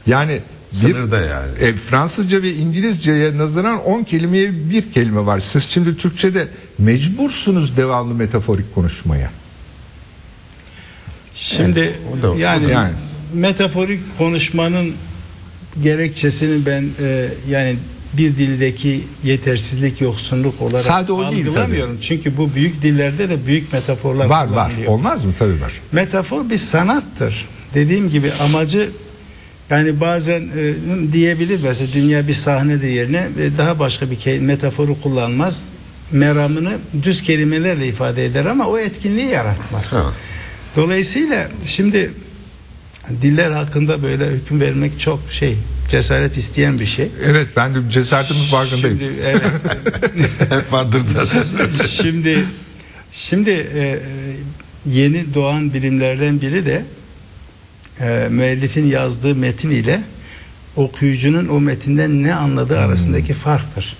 Yani 0.06 0.32
bir- 0.32 0.76
Sınırda 0.76 1.20
yani. 1.20 1.52
E, 1.60 1.76
Fransızca 1.76 2.42
ve 2.42 2.52
İngilizceye 2.54 3.38
nazaran 3.38 3.84
10 3.84 4.02
kelimeye 4.04 4.70
bir 4.70 4.92
kelime 4.92 5.26
var. 5.26 5.40
Siz 5.40 5.68
şimdi 5.70 5.96
Türkçe'de 5.96 6.48
mecbursunuz 6.78 7.76
devamlı 7.76 8.14
metaforik 8.14 8.74
konuşmaya. 8.74 9.30
Şimdi 11.34 11.92
o 12.18 12.22
da- 12.22 12.30
o 12.32 12.36
yani, 12.38 12.70
Yani. 12.70 12.92
metaforik 13.34 14.18
konuşmanın 14.18 14.92
gerekçesini 15.82 16.66
ben 16.66 16.84
e, 17.00 17.28
yani 17.50 17.76
bir 18.12 18.36
dildeki 18.36 19.00
yetersizlik, 19.24 20.00
yoksunluk 20.00 20.62
olarak 20.62 20.80
Sade 20.80 21.12
o 21.12 21.32
değil 21.32 21.48
algılamıyorum. 21.48 21.98
Çünkü 22.00 22.36
bu 22.36 22.54
büyük 22.54 22.82
dillerde 22.82 23.28
de 23.28 23.46
büyük 23.46 23.72
metaforlar 23.72 24.26
Var 24.26 24.48
var. 24.48 24.72
Olmaz 24.86 25.24
mı? 25.24 25.32
Tabii 25.38 25.60
var. 25.60 25.72
Metafor 25.92 26.50
bir 26.50 26.58
sanattır. 26.58 27.46
Dediğim 27.74 28.10
gibi 28.10 28.30
amacı 28.32 28.88
yani 29.70 30.00
bazen 30.00 30.40
e, 30.40 30.74
diyebilir 31.12 31.60
mesela 31.62 31.92
dünya 31.94 32.28
bir 32.28 32.34
sahnedir 32.34 32.88
yerine 32.88 33.28
e, 33.40 33.58
daha 33.58 33.78
başka 33.78 34.06
bir 34.10 34.40
metaforu 34.40 35.00
kullanmaz. 35.02 35.68
Meramını 36.12 36.72
düz 37.02 37.22
kelimelerle 37.22 37.88
ifade 37.88 38.26
eder 38.26 38.46
ama 38.46 38.66
o 38.66 38.78
etkinliği 38.78 39.26
yaratmaz. 39.26 39.92
Ha. 39.92 40.12
Dolayısıyla 40.76 41.48
şimdi 41.66 42.10
diller 43.22 43.50
hakkında 43.50 44.02
böyle 44.02 44.30
hüküm 44.30 44.60
vermek 44.60 45.00
çok 45.00 45.20
şey 45.30 45.56
cesaret 45.88 46.36
isteyen 46.38 46.78
bir 46.78 46.86
şey. 46.86 47.08
Evet 47.24 47.46
ben 47.56 47.74
de 47.74 47.78
cesaretimin 47.90 48.44
farkındayım. 48.44 48.98
Şimdi 48.98 49.20
evet. 49.24 49.42
hep 50.50 50.72
vardır 50.72 51.00
zaten. 51.06 51.42
şimdi 51.90 52.38
şimdi 53.12 53.50
e, 53.50 54.00
yeni 54.86 55.34
doğan 55.34 55.74
bilimlerden 55.74 56.40
biri 56.40 56.66
de 56.66 56.84
e, 58.00 58.28
müellifin 58.30 58.86
yazdığı 58.86 59.34
metin 59.34 59.70
ile 59.70 60.00
okuyucunun 60.76 61.48
o 61.48 61.60
metinden 61.60 62.22
ne 62.22 62.34
anladığı 62.34 62.78
arasındaki 62.78 63.34
farktır. 63.34 63.96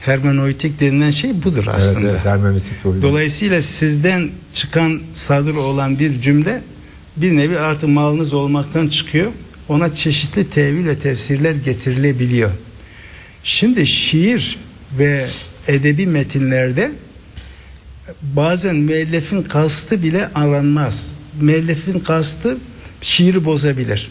Hermeneutik 0.00 0.80
denilen 0.80 1.10
şey 1.10 1.42
budur 1.42 1.64
Evet, 1.66 1.74
aslında. 1.74 2.10
evet, 2.10 2.24
hermeneutik 2.24 2.86
oyunu. 2.86 3.02
Dolayısıyla 3.02 3.62
sizden 3.62 4.30
çıkan 4.54 5.00
sadır 5.12 5.54
olan 5.54 5.98
bir 5.98 6.20
cümle 6.20 6.62
bir 7.16 7.36
nevi 7.36 7.58
artık 7.58 7.88
malınız 7.88 8.32
olmaktan 8.32 8.88
çıkıyor. 8.88 9.32
Ona 9.68 9.94
çeşitli 9.94 10.50
tevil 10.50 10.86
ve 10.86 10.98
tefsirler 10.98 11.54
getirilebiliyor. 11.54 12.50
Şimdi 13.44 13.86
şiir 13.86 14.58
ve 14.98 15.26
edebi 15.68 16.06
metinlerde 16.06 16.92
bazen 18.22 18.76
müellifin 18.76 19.42
kastı 19.42 20.02
bile 20.02 20.28
aranmaz. 20.34 21.12
Müellifin 21.40 21.98
kastı 21.98 22.56
şiiri 23.00 23.44
bozabilir. 23.44 24.10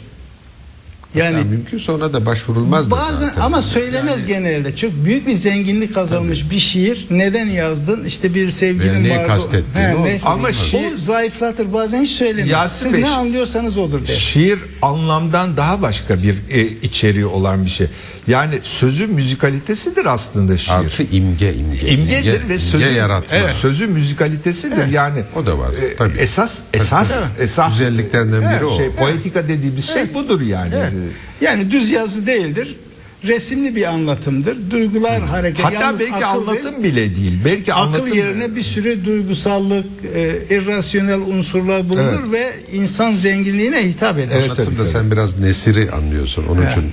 Yani 1.15 1.33
Yani 1.35 1.45
mümkün 1.49 1.77
sonra 1.77 2.13
da 2.13 2.25
başvurulmaz 2.25 2.91
Bazen 2.91 3.27
zaten. 3.27 3.41
ama 3.41 3.61
söylemez 3.61 4.25
genelde. 4.25 4.75
Çok 4.75 4.91
büyük 5.05 5.27
bir 5.27 5.33
zenginlik 5.35 5.93
kazanmış 5.93 6.51
bir 6.51 6.59
şiir. 6.59 7.07
Neden 7.09 7.45
yazdın? 7.45 8.03
İşte 8.05 8.35
bir 8.35 8.51
sevgilin 8.51 9.09
vardı. 9.09 9.27
kastettiğini 9.27 9.95
o- 9.95 10.05
ne- 10.05 10.19
Ama 10.25 10.47
o 10.47 10.51
şiir- 10.51 10.97
zayıflatır. 10.97 11.73
Bazen 11.73 12.01
hiç 12.01 12.11
söylemez. 12.11 12.51
Yasin 12.51 12.85
Siz 12.85 12.93
Bey, 12.93 13.01
ne 13.01 13.09
anlıyorsanız 13.09 13.77
odur 13.77 14.07
der. 14.07 14.13
Şiir 14.13 14.59
anlamdan 14.81 15.57
daha 15.57 15.81
başka 15.81 16.23
bir 16.23 16.35
e, 16.49 16.61
içeriği 16.67 17.25
olan 17.25 17.65
bir 17.65 17.69
şey. 17.69 17.87
Yani 18.27 18.55
sözü 18.63 19.07
müzikalitesidir 19.07 20.05
aslında 20.05 20.57
şiir. 20.57 20.73
Artı 20.73 21.03
imge 21.03 21.53
imge. 21.53 21.87
İmgedir 21.87 22.31
ve 22.49 22.53
imge 22.53 22.59
sözü 22.59 22.93
yaratma. 22.93 23.37
Evet, 23.37 23.55
sözü 23.55 23.87
müzikalitesidir. 23.87 24.87
Yani 24.87 25.23
O 25.35 25.45
da 25.45 25.59
var, 25.59 25.71
e, 25.73 25.95
tabii. 25.95 26.17
Esas 26.17 26.53
esas 26.73 27.11
esas 27.39 27.71
Güzelliklerinden 27.79 28.55
biri 28.57 28.65
o. 28.65 28.77
Şey 28.77 28.89
poetika 28.91 29.47
dediğimiz 29.47 29.87
şey 29.93 30.13
budur 30.13 30.41
yani. 30.41 30.73
Evet. 30.75 30.93
Yani 31.41 31.71
düz 31.71 31.89
yazı 31.89 32.27
değildir. 32.27 32.75
Resimli 33.23 33.75
bir 33.75 33.83
anlatımdır. 33.83 34.71
Duygular 34.71 35.21
hareket. 35.21 35.65
Hatta 35.65 35.75
Yalnız 35.75 35.99
belki 35.99 36.25
akıl 36.25 36.47
anlatım 36.47 36.83
bile 36.83 37.15
değil. 37.15 37.39
Belki 37.45 37.73
Akıl 37.73 37.81
anlatım 37.81 38.17
yerine 38.17 38.55
bir 38.55 38.61
sürü 38.61 39.05
duygusallık, 39.05 39.85
e, 40.15 40.37
irrasyonel 40.49 41.19
unsurlar 41.19 41.89
bulunur 41.89 42.31
ve 42.31 42.53
insan 42.73 43.15
zenginliğine 43.15 43.83
hitap 43.87 44.17
eder. 44.17 44.35
Evet, 44.35 44.51
Anlatımda 44.51 44.77
tabii, 44.77 44.87
sen 44.87 45.11
biraz 45.11 45.39
nesiri 45.39 45.91
anlıyorsun. 45.91 46.45
Onun 46.47 46.61
Evet. 46.61 46.71
için 46.71 46.91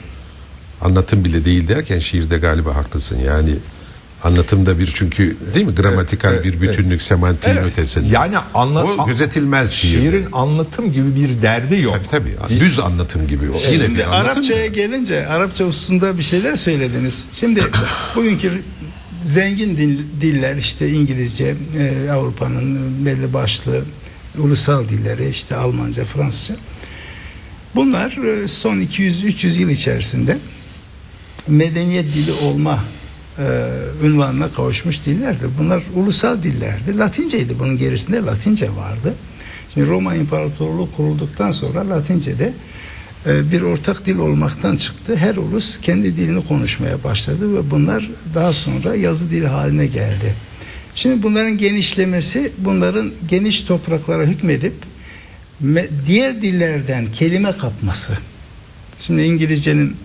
anlatım 0.81 1.25
bile 1.25 1.45
değil 1.45 1.69
derken 1.69 1.99
şiirde 1.99 2.39
galiba 2.39 2.77
haklısın. 2.77 3.19
Yani 3.27 3.51
anlatımda 4.23 4.79
bir 4.79 4.87
çünkü 4.95 5.37
değil 5.55 5.67
mi 5.67 5.75
gramatikal 5.75 6.35
evet, 6.35 6.45
bir 6.45 6.61
bütünlük 6.61 7.03
semantiğin 7.03 7.57
Evet. 7.57 7.67
ötesinde. 7.67 8.15
Yani 8.15 8.35
anla- 8.55 8.85
o 8.85 9.07
gözetilmez 9.07 9.71
şiirde. 9.73 10.11
şiirin 10.11 10.27
anlatım 10.33 10.93
gibi 10.93 11.17
bir 11.17 11.43
derdi 11.43 11.81
yok. 11.81 12.01
Tabii 12.11 12.37
tabii. 12.41 12.61
Düz 12.61 12.79
anlatım 12.81 13.27
gibi. 13.27 13.51
O. 13.51 13.55
Yine 13.73 13.85
Şimdi 13.85 13.99
bir 13.99 14.05
anlatım. 14.05 14.31
Arapçaya 14.31 14.67
gelince 14.67 15.27
Arapça 15.27 15.65
hususunda 15.65 16.19
bir 16.19 16.23
şeyler 16.23 16.57
söylediniz. 16.57 17.27
Şimdi 17.35 17.61
bugünkü 18.17 18.51
zengin 19.27 19.77
dil- 19.77 20.21
diller 20.21 20.57
işte 20.57 20.91
İngilizce, 20.91 21.55
e, 21.79 22.11
Avrupa'nın 22.11 23.07
belli 23.07 23.33
başlı 23.33 23.83
ulusal 24.39 24.89
dilleri 24.89 25.29
işte 25.29 25.57
Almanca, 25.57 26.05
Fransızca. 26.05 26.55
Bunlar 27.75 28.11
e, 28.43 28.49
son 28.49 28.77
200-300 28.81 29.59
yıl 29.61 29.69
içerisinde 29.69 30.39
medeniyet 31.49 32.15
dili 32.15 32.33
olma 32.33 32.85
e, 33.39 33.69
ünvanına 34.07 34.53
kavuşmuş 34.53 35.05
dillerdir. 35.07 35.49
Bunlar 35.59 35.83
ulusal 35.95 36.43
dillerdi. 36.43 36.99
Latinceydi 36.99 37.59
bunun 37.59 37.79
gerisinde 37.79 38.17
Latince 38.17 38.77
vardı. 38.77 39.15
Şimdi 39.75 39.89
Roma 39.89 40.15
İmparatorluğu 40.15 40.89
kurulduktan 40.97 41.51
sonra 41.53 41.91
Latince'de 41.91 42.53
e, 43.27 43.53
bir 43.53 43.63
ortak 43.63 44.07
dil 44.07 44.19
olmaktan 44.19 44.77
çıktı. 44.77 45.17
Her 45.17 45.37
ulus 45.37 45.81
kendi 45.81 46.17
dilini 46.17 46.47
konuşmaya 46.47 47.05
başladı 47.05 47.55
ve 47.55 47.71
bunlar 47.71 48.11
daha 48.35 48.53
sonra 48.53 48.95
yazı 48.95 49.31
dili 49.31 49.47
haline 49.47 49.87
geldi. 49.87 50.35
Şimdi 50.95 51.23
bunların 51.23 51.59
genişlemesi, 51.59 52.53
bunların 52.59 53.13
geniş 53.29 53.63
topraklara 53.63 54.25
hükmedip 54.25 54.75
me- 55.65 55.89
diğer 56.07 56.43
dillerden 56.43 57.07
kelime 57.13 57.57
kapması. 57.57 58.13
Şimdi 59.01 59.23
İngilizcenin 59.23 59.97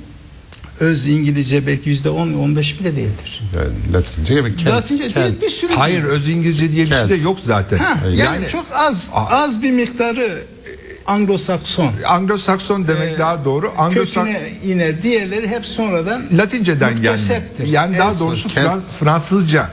öz 0.80 1.08
İngilizce 1.08 1.68
belki 1.68 1.90
yüzde 1.90 2.10
on, 2.10 2.34
on 2.34 2.56
beş 2.56 2.80
bile 2.80 2.96
değildir. 2.96 3.42
Yani 3.56 3.94
Latince 3.94 4.44
ve 4.44 4.56
Kelt. 4.56 4.74
Latince 4.74 5.04
değil 5.04 5.14
Kelt. 5.14 5.42
bir 5.42 5.50
sürü. 5.50 5.74
Hayır 5.74 6.04
öz 6.04 6.30
İngilizce 6.30 6.72
diye 6.72 6.86
bir 6.86 6.92
şey 6.92 7.04
de 7.04 7.08
Kelt. 7.08 7.24
yok 7.24 7.38
zaten. 7.44 7.78
Ha, 7.78 8.00
yani, 8.06 8.20
yani 8.20 8.48
çok 8.48 8.66
az 8.74 9.10
A- 9.14 9.26
az 9.26 9.62
bir 9.62 9.72
miktarı 9.72 10.42
Anglo-Sakson. 11.08 11.90
Anglo-Sakson 12.06 12.88
demek 12.88 13.16
Ee, 13.16 13.20
daha 13.20 13.46
doğru. 13.46 13.72
Anglo-Sakson 13.78 14.36
iner. 14.64 15.02
Diğerleri 15.02 15.48
hep 15.48 15.66
sonradan 15.66 16.24
Latinceden. 16.38 16.94
Mukteseptir. 16.94 17.68
Yani 17.68 17.98
daha 17.98 18.20
doğrusu 18.20 18.50
Frans- 18.50 18.98
Fransızca 19.00 19.70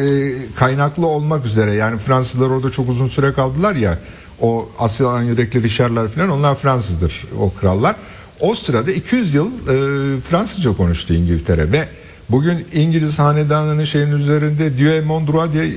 e, 0.00 0.32
kaynaklı 0.56 1.06
olmak 1.06 1.46
üzere. 1.46 1.72
Yani 1.72 1.98
Fransızlar 1.98 2.46
orada 2.50 2.70
çok 2.70 2.88
uzun 2.88 3.08
süre 3.08 3.32
kaldılar 3.32 3.74
ya. 3.74 3.98
O 4.40 4.68
Asyalan 4.78 5.22
yürekli 5.22 5.62
Richard'lar 5.62 6.08
falan 6.08 6.30
onlar 6.30 6.54
Fransızdır 6.54 7.24
o 7.40 7.52
krallar. 7.60 7.96
O 8.40 8.54
sırada 8.54 8.92
200 8.92 9.34
yıl 9.34 9.46
e, 9.46 10.20
Fransızca 10.20 10.76
konuştu 10.76 11.14
İngiltere 11.14 11.72
ve 11.72 11.88
bugün 12.28 12.66
İngiliz 12.72 13.18
hanedanının 13.18 13.84
şeyin 13.84 14.12
üzerinde 14.12 14.78
Dieu 14.78 15.02
mon 15.02 15.26
droit 15.26 15.52
diye 15.52 15.72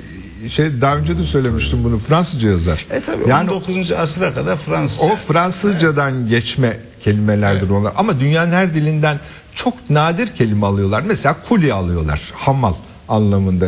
şey 0.49 0.81
daha 0.81 0.97
önce 0.97 1.17
de 1.17 1.23
söylemiştim 1.23 1.83
bunu 1.83 1.97
Fransızca 1.97 2.49
yazar. 2.49 2.85
E 2.91 3.01
tabi 3.01 3.29
yani 3.29 3.51
19. 3.51 3.91
asıra 3.91 4.33
kadar 4.33 4.55
Fransızca. 4.57 5.13
o 5.13 5.15
Fransızcadan 5.15 6.27
geçme 6.29 6.77
kelimelerdir 7.03 7.69
onlar. 7.69 7.93
Ama 7.95 8.19
dünyanın 8.19 8.51
her 8.51 8.73
dilinden 8.73 9.19
çok 9.55 9.89
nadir 9.89 10.27
kelime 10.27 10.65
alıyorlar. 10.65 11.03
Mesela 11.07 11.35
kuli 11.49 11.73
alıyorlar. 11.73 12.21
Hamal 12.33 12.73
anlamında 13.09 13.65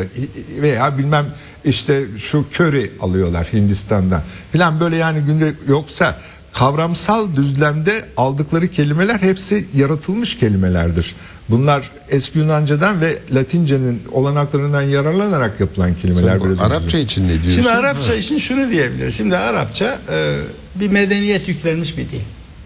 veya 0.61 0.97
bilmem 0.97 1.25
işte 1.65 2.03
şu 2.17 2.45
köri 2.51 2.91
alıyorlar 3.01 3.47
Hindistan'da 3.53 4.23
filan 4.51 4.79
böyle 4.79 4.95
yani 4.95 5.19
günde 5.19 5.53
yoksa 5.67 6.17
kavramsal 6.53 7.35
düzlemde 7.35 8.05
aldıkları 8.17 8.67
kelimeler 8.67 9.19
hepsi 9.19 9.65
yaratılmış 9.75 10.37
kelimelerdir. 10.37 11.15
Bunlar 11.49 11.91
eski 12.09 12.39
Yunanca'dan 12.39 13.01
ve 13.01 13.19
Latince'nin 13.31 14.01
olanaklarından 14.11 14.81
yararlanarak 14.81 15.59
yapılan 15.59 15.95
kelimeler. 15.95 16.39
Bu 16.39 16.45
biraz 16.45 16.59
Arapça 16.59 16.85
önce. 16.97 17.01
için 17.01 17.23
ne 17.23 17.31
diyorsun? 17.33 17.51
Şimdi 17.51 17.69
Arapça 17.69 18.15
için 18.15 18.39
şunu 18.39 18.69
diyebiliriz. 18.69 19.15
Şimdi 19.15 19.37
Arapça 19.37 19.99
e, 20.09 20.39
bir 20.75 20.87
medeniyet 20.87 21.47
yüklenmiş 21.47 21.97
bir 21.97 22.09
dil. 22.09 22.19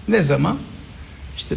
Ne 0.08 0.24
zaman? 0.24 0.58
İşte 1.38 1.56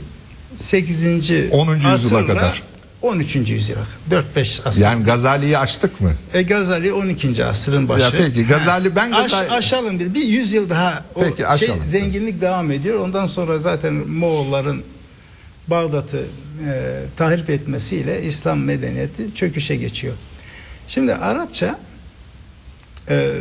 8. 0.56 1.04
10. 1.50 1.74
yüzyıla 1.74 2.26
kadar. 2.26 2.62
13. 3.02 3.36
yüzyıla 3.36 3.80
kadar. 4.10 4.22
4-5 4.36 4.60
asır. 4.68 4.82
Yani 4.82 5.04
Gazali'yi 5.04 5.58
açtık 5.58 6.00
mı? 6.00 6.12
E, 6.34 6.42
Gazali 6.42 6.92
12. 6.92 7.44
asırın 7.44 7.88
başı. 7.88 8.02
Ya 8.04 8.10
peki, 8.10 8.46
Gazali- 8.46 8.96
ben 8.96 9.10
Aş- 9.12 9.30
Gazali- 9.32 9.50
aşalım 9.50 9.98
bir, 9.98 10.14
bir 10.14 10.22
yüzyıl 10.24 10.70
daha 10.70 11.04
o 11.14 11.20
Peki, 11.20 11.44
şey 11.58 11.74
zenginlik 11.86 12.40
devam 12.40 12.70
ediyor. 12.70 13.00
Ondan 13.00 13.26
sonra 13.26 13.58
zaten 13.58 13.94
Moğolların 13.94 14.82
Bağdat'ı 15.68 16.18
e, 16.68 17.02
tahrip 17.16 17.50
etmesiyle 17.50 18.22
İslam 18.24 18.60
medeniyeti 18.60 19.34
çöküşe 19.34 19.76
geçiyor. 19.76 20.14
Şimdi 20.88 21.14
Arapça 21.14 21.78
e, 23.10 23.32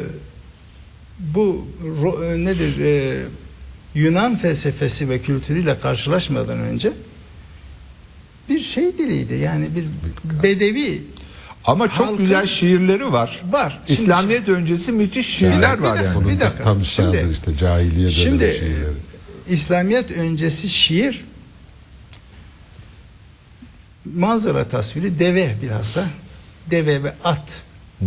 bu 1.20 1.68
ro- 2.02 2.34
e, 2.34 2.46
nedir 2.46 2.80
e, 2.86 3.22
Yunan 3.96 4.36
felsefesi 4.36 5.10
ve 5.10 5.20
kültürüyle 5.22 5.80
karşılaşmadan 5.80 6.60
önce 6.60 6.92
bir 8.50 8.60
şey 8.60 8.98
diliydi. 8.98 9.34
Yani 9.34 9.68
bir 9.76 9.86
bedevi 10.44 11.02
Ama 11.66 11.88
çok 11.88 12.08
Halkın- 12.08 12.18
güzel 12.18 12.48
şiirleri 12.48 13.12
var. 13.12 13.42
Var. 13.52 13.80
Şimdi- 13.88 14.02
İslamiyet 14.02 14.50
öncesi 14.50 14.92
müthiş 14.92 15.28
şiirler 15.38 15.78
var 15.80 15.96
yani. 16.04 16.18
Onun 16.18 16.30
bir 16.30 16.36
da 16.40 16.40
dakika. 16.46 16.64
tam 16.64 16.86
Şimdi- 16.86 17.28
işte 17.32 17.58
cahiliye 17.58 17.96
dönemi 18.00 18.12
Şimdi 18.14 18.54
şiirleri. 18.60 18.84
e, 19.50 19.54
İslamiyet 19.54 20.12
öncesi 20.12 20.70
şiir 20.70 21.26
manzara 24.16 24.68
tasviri 24.68 25.20
deve 25.20 25.56
bilhassa 25.62 26.06
deve 26.72 27.04
ve 27.04 27.14
at 27.24 27.62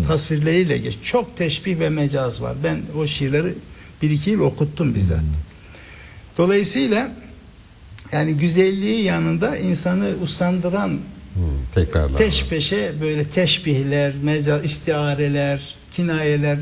tasvirleriyle 0.07 0.79
geç. 0.79 0.99
Çok 1.03 1.37
teşbih 1.37 1.79
ve 1.79 1.89
mecaz 1.89 2.43
var. 2.43 2.57
Ben 2.65 2.81
o 2.99 3.07
şiirleri 3.07 3.55
bir 4.03 4.11
iki 4.11 4.31
yıl 4.31 4.41
okuttum 4.41 4.95
bizzat. 4.95 5.21
Dolayısıyla 6.39 7.11
yani 8.13 8.35
güzelliği 8.35 9.03
yanında 9.05 9.57
insanı 9.57 10.09
usandıran 10.23 10.89
Hı, 11.35 11.41
tekrarlar. 11.75 12.19
peş 12.19 12.45
peşe 12.47 12.93
böyle 13.01 13.25
teşbihler, 13.29 14.13
mecaz, 14.23 14.65
istiareler, 14.65 15.75
kinayeler 15.93 16.59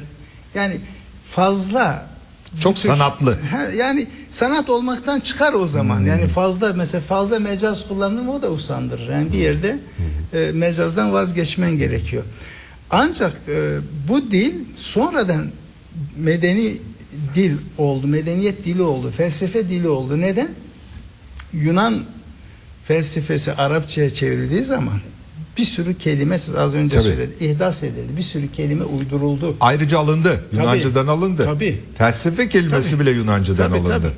yani 0.54 0.76
fazla 1.30 2.06
Çok 2.60 2.76
tür- 2.76 2.82
sanatlı. 2.82 3.38
Yani 3.76 4.06
sanat 4.30 4.70
olmaktan 4.70 5.20
çıkar 5.20 5.52
o 5.52 5.66
zaman. 5.66 6.04
Yani 6.04 6.26
fazla 6.26 6.72
mesela 6.72 7.00
fazla 7.00 7.38
mecaz 7.38 7.88
kullandım 7.88 8.28
o 8.28 8.42
da 8.42 8.50
usandırır. 8.50 9.08
Yani 9.12 9.32
bir 9.32 9.38
yerde 9.38 9.78
e, 10.32 10.50
mecazdan 10.52 11.12
vazgeçmen 11.12 11.78
gerekiyor. 11.78 12.22
Ancak 12.90 13.32
e, 13.48 13.76
bu 14.08 14.30
dil 14.30 14.54
sonradan 14.76 15.46
medeni 16.16 16.76
dil 17.34 17.52
oldu, 17.78 18.06
medeniyet 18.06 18.64
dili 18.64 18.82
oldu, 18.82 19.12
felsefe 19.16 19.68
dili 19.68 19.88
oldu. 19.88 20.20
Neden? 20.20 20.48
Yunan 21.52 22.04
felsefesi 22.84 23.52
Arapçaya 23.52 24.10
çevrildiği 24.10 24.64
zaman 24.64 25.00
bir 25.58 25.64
sürü 25.64 25.98
kelime 25.98 26.38
siz 26.38 26.54
az 26.54 26.74
önce 26.74 26.96
Tabii. 26.96 27.04
söyledi, 27.04 27.44
ihdas 27.44 27.82
edildi. 27.82 28.16
Bir 28.16 28.22
sürü 28.22 28.52
kelime 28.52 28.84
uyduruldu. 28.84 29.56
Ayrıca 29.60 29.98
alındı. 29.98 30.44
Yunanca'dan 30.52 31.06
alındı. 31.06 31.44
Tabii. 31.44 31.80
Felsefe 31.98 32.48
kelimesi 32.48 32.90
Tabii. 32.90 33.00
bile 33.00 33.10
Yunanca'dan 33.10 33.68
Tabii, 33.68 33.78
alındı. 33.80 33.90
tabii. 33.92 34.12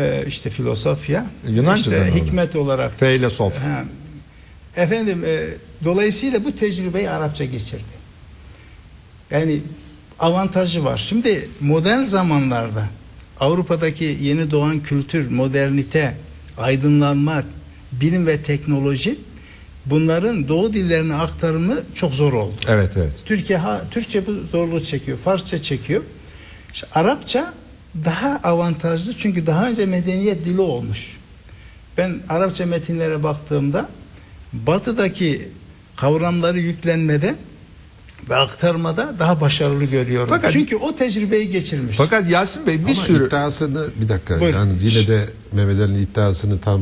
Ee, 0.00 0.24
işte 0.28 0.50
filosofya, 0.50 1.26
Yunanca'dan 1.48 1.76
işte 1.76 2.02
alındı. 2.02 2.24
hikmet 2.26 2.56
olarak. 2.56 2.98
Feylesof. 2.98 3.58
Ha. 3.64 3.84
Efendim, 4.76 5.24
e, 5.26 5.46
dolayısıyla 5.84 6.44
bu 6.44 6.56
tecrübeyi 6.56 7.10
Arapça 7.10 7.44
geçirdi. 7.44 8.00
Yani 9.30 9.60
avantajı 10.18 10.84
var. 10.84 11.04
Şimdi 11.08 11.48
modern 11.60 12.02
zamanlarda 12.02 12.86
Avrupa'daki 13.40 14.18
yeni 14.22 14.50
doğan 14.50 14.80
kültür, 14.82 15.30
modernite, 15.30 16.14
aydınlanma, 16.60 17.42
bilim 17.92 18.26
ve 18.26 18.42
teknoloji 18.42 19.18
bunların 19.86 20.48
doğu 20.48 20.72
dillerine 20.72 21.14
aktarımı 21.14 21.80
çok 21.94 22.14
zor 22.14 22.32
oldu. 22.32 22.54
Evet 22.68 22.92
evet. 22.96 23.22
Türkiye 23.24 23.58
ha, 23.58 23.80
Türkçe 23.90 24.26
bu 24.26 24.32
zorluğu 24.50 24.84
çekiyor, 24.84 25.18
Farsça 25.18 25.62
çekiyor. 25.62 26.02
İşte 26.74 26.86
Arapça 26.94 27.54
daha 28.04 28.40
avantajlı 28.44 29.16
çünkü 29.16 29.46
daha 29.46 29.68
önce 29.68 29.86
medeniyet 29.86 30.44
dili 30.44 30.60
olmuş. 30.60 31.16
Ben 31.98 32.18
Arapça 32.28 32.66
metinlere 32.66 33.22
baktığımda 33.22 33.88
batıdaki 34.52 35.48
kavramları 35.96 36.58
yüklenmede 36.58 37.34
ve 38.30 38.36
aktarmada 38.36 39.14
daha 39.18 39.40
başarılı 39.40 39.84
görüyorum. 39.84 40.28
Fakat- 40.28 40.52
çünkü 40.52 40.76
o 40.76 40.96
tecrübeyi 40.96 41.50
geçirmiş. 41.50 41.96
Fakat 41.96 42.30
Yasin 42.30 42.66
Bey 42.66 42.78
bir 42.78 42.84
Ama 42.84 42.94
sürü 42.94 43.26
iddiasını 43.26 43.86
bir 44.02 44.08
dakika 44.08 44.40
Buyurun. 44.40 44.58
yani 44.58 44.72
yine 44.80 45.06
de 45.08 45.24
Mehmet 45.52 45.80
Ali'nin 45.80 45.98
iddiasını 46.02 46.60
tam 46.60 46.80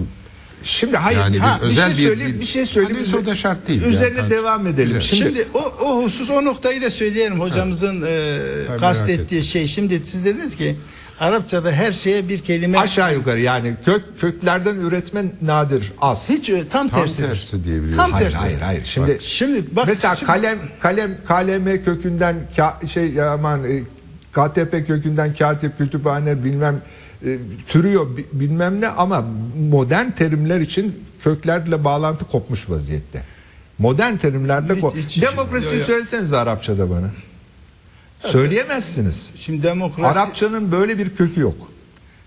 Şimdi 0.62 0.96
hayır 0.96 1.18
Yani 1.18 1.34
bir 1.34 1.40
ha, 1.40 1.58
özel 1.62 1.94
şey 1.94 1.98
bir 2.04 2.08
söyleyeyim, 2.08 2.34
dil. 2.34 2.40
bir 2.40 2.46
şey 2.46 2.66
söyleyeyim. 2.66 2.96
Ha, 2.96 3.02
neyse, 3.02 3.16
o 3.16 3.26
da 3.26 3.34
şart 3.36 3.68
değil. 3.68 3.82
Üzerine 3.82 4.18
Yani, 4.18 4.30
devam 4.30 4.66
edelim. 4.66 4.86
Güzel. 4.86 5.00
Şimdi, 5.00 5.24
Şimdi, 5.24 5.46
o, 5.54 5.58
o 5.84 6.02
husus 6.02 6.30
o 6.30 6.44
noktayı 6.44 6.82
da 6.82 6.90
söyleyelim 6.90 7.40
hocamızın 7.40 8.02
e, 8.02 8.08
merak 8.68 8.80
kastettiği 8.80 9.44
şey. 9.44 9.66
Şimdi 9.66 10.00
siz 10.04 10.24
dediniz 10.24 10.56
ki 10.56 10.76
Arapçada 11.20 11.72
her 11.72 11.92
şeye 11.92 12.28
bir 12.28 12.38
kelime 12.42 12.78
aşağı 12.78 13.14
yukarı 13.14 13.40
yani 13.40 13.74
kök 13.84 14.02
köklerden 14.20 14.74
üretme 14.76 15.24
nadir 15.42 15.92
az. 16.00 16.28
hiç 16.30 16.50
ö- 16.50 16.68
tam, 16.70 16.88
tam 16.88 17.00
tersi. 17.00 17.16
tersi 17.16 17.64
diyebiliyorum. 17.64 17.96
Tam 17.98 18.12
hayır, 18.12 18.26
tersi. 18.30 18.38
hayır 18.44 18.60
hayır. 18.60 18.84
Şimdi 18.84 19.18
Şimdi 19.22 19.76
bak 19.76 19.86
mesela 19.86 20.16
şimdi- 20.16 20.26
kalem 20.32 20.58
kalem 20.80 21.10
kaleme 21.28 21.82
kökünden 21.82 22.36
ka- 22.56 22.88
şey 22.88 23.22
aman 23.22 23.64
e, 23.64 23.82
KTP 24.32 24.86
kökünden 24.86 25.34
katip 25.34 25.78
kütüphane 25.78 26.44
bilmem 26.44 26.80
e, 27.26 27.38
türüyor 27.68 28.16
bi- 28.16 28.26
bilmem 28.32 28.80
ne 28.80 28.88
ama 28.88 29.24
modern 29.70 30.10
terimler 30.10 30.60
için 30.60 31.04
köklerle 31.24 31.84
bağlantı 31.84 32.24
kopmuş 32.24 32.70
vaziyette. 32.70 33.22
Modern 33.78 34.16
terimlerle 34.16 34.74
Hiç- 34.74 34.82
ko- 34.84 34.96
hiç- 34.96 35.16
hiç- 35.16 35.22
Demokrasiyi 35.22 35.80
yo. 35.80 35.86
söyleseniz 35.86 36.32
Arapçada 36.32 36.90
bana. 36.90 37.10
Söyleyemezsiniz. 38.20 39.30
Şimdi 39.40 39.62
demokrasi 39.62 40.18
Arapçanın 40.18 40.72
böyle 40.72 40.98
bir 40.98 41.08
kökü 41.10 41.40
yok. 41.40 41.56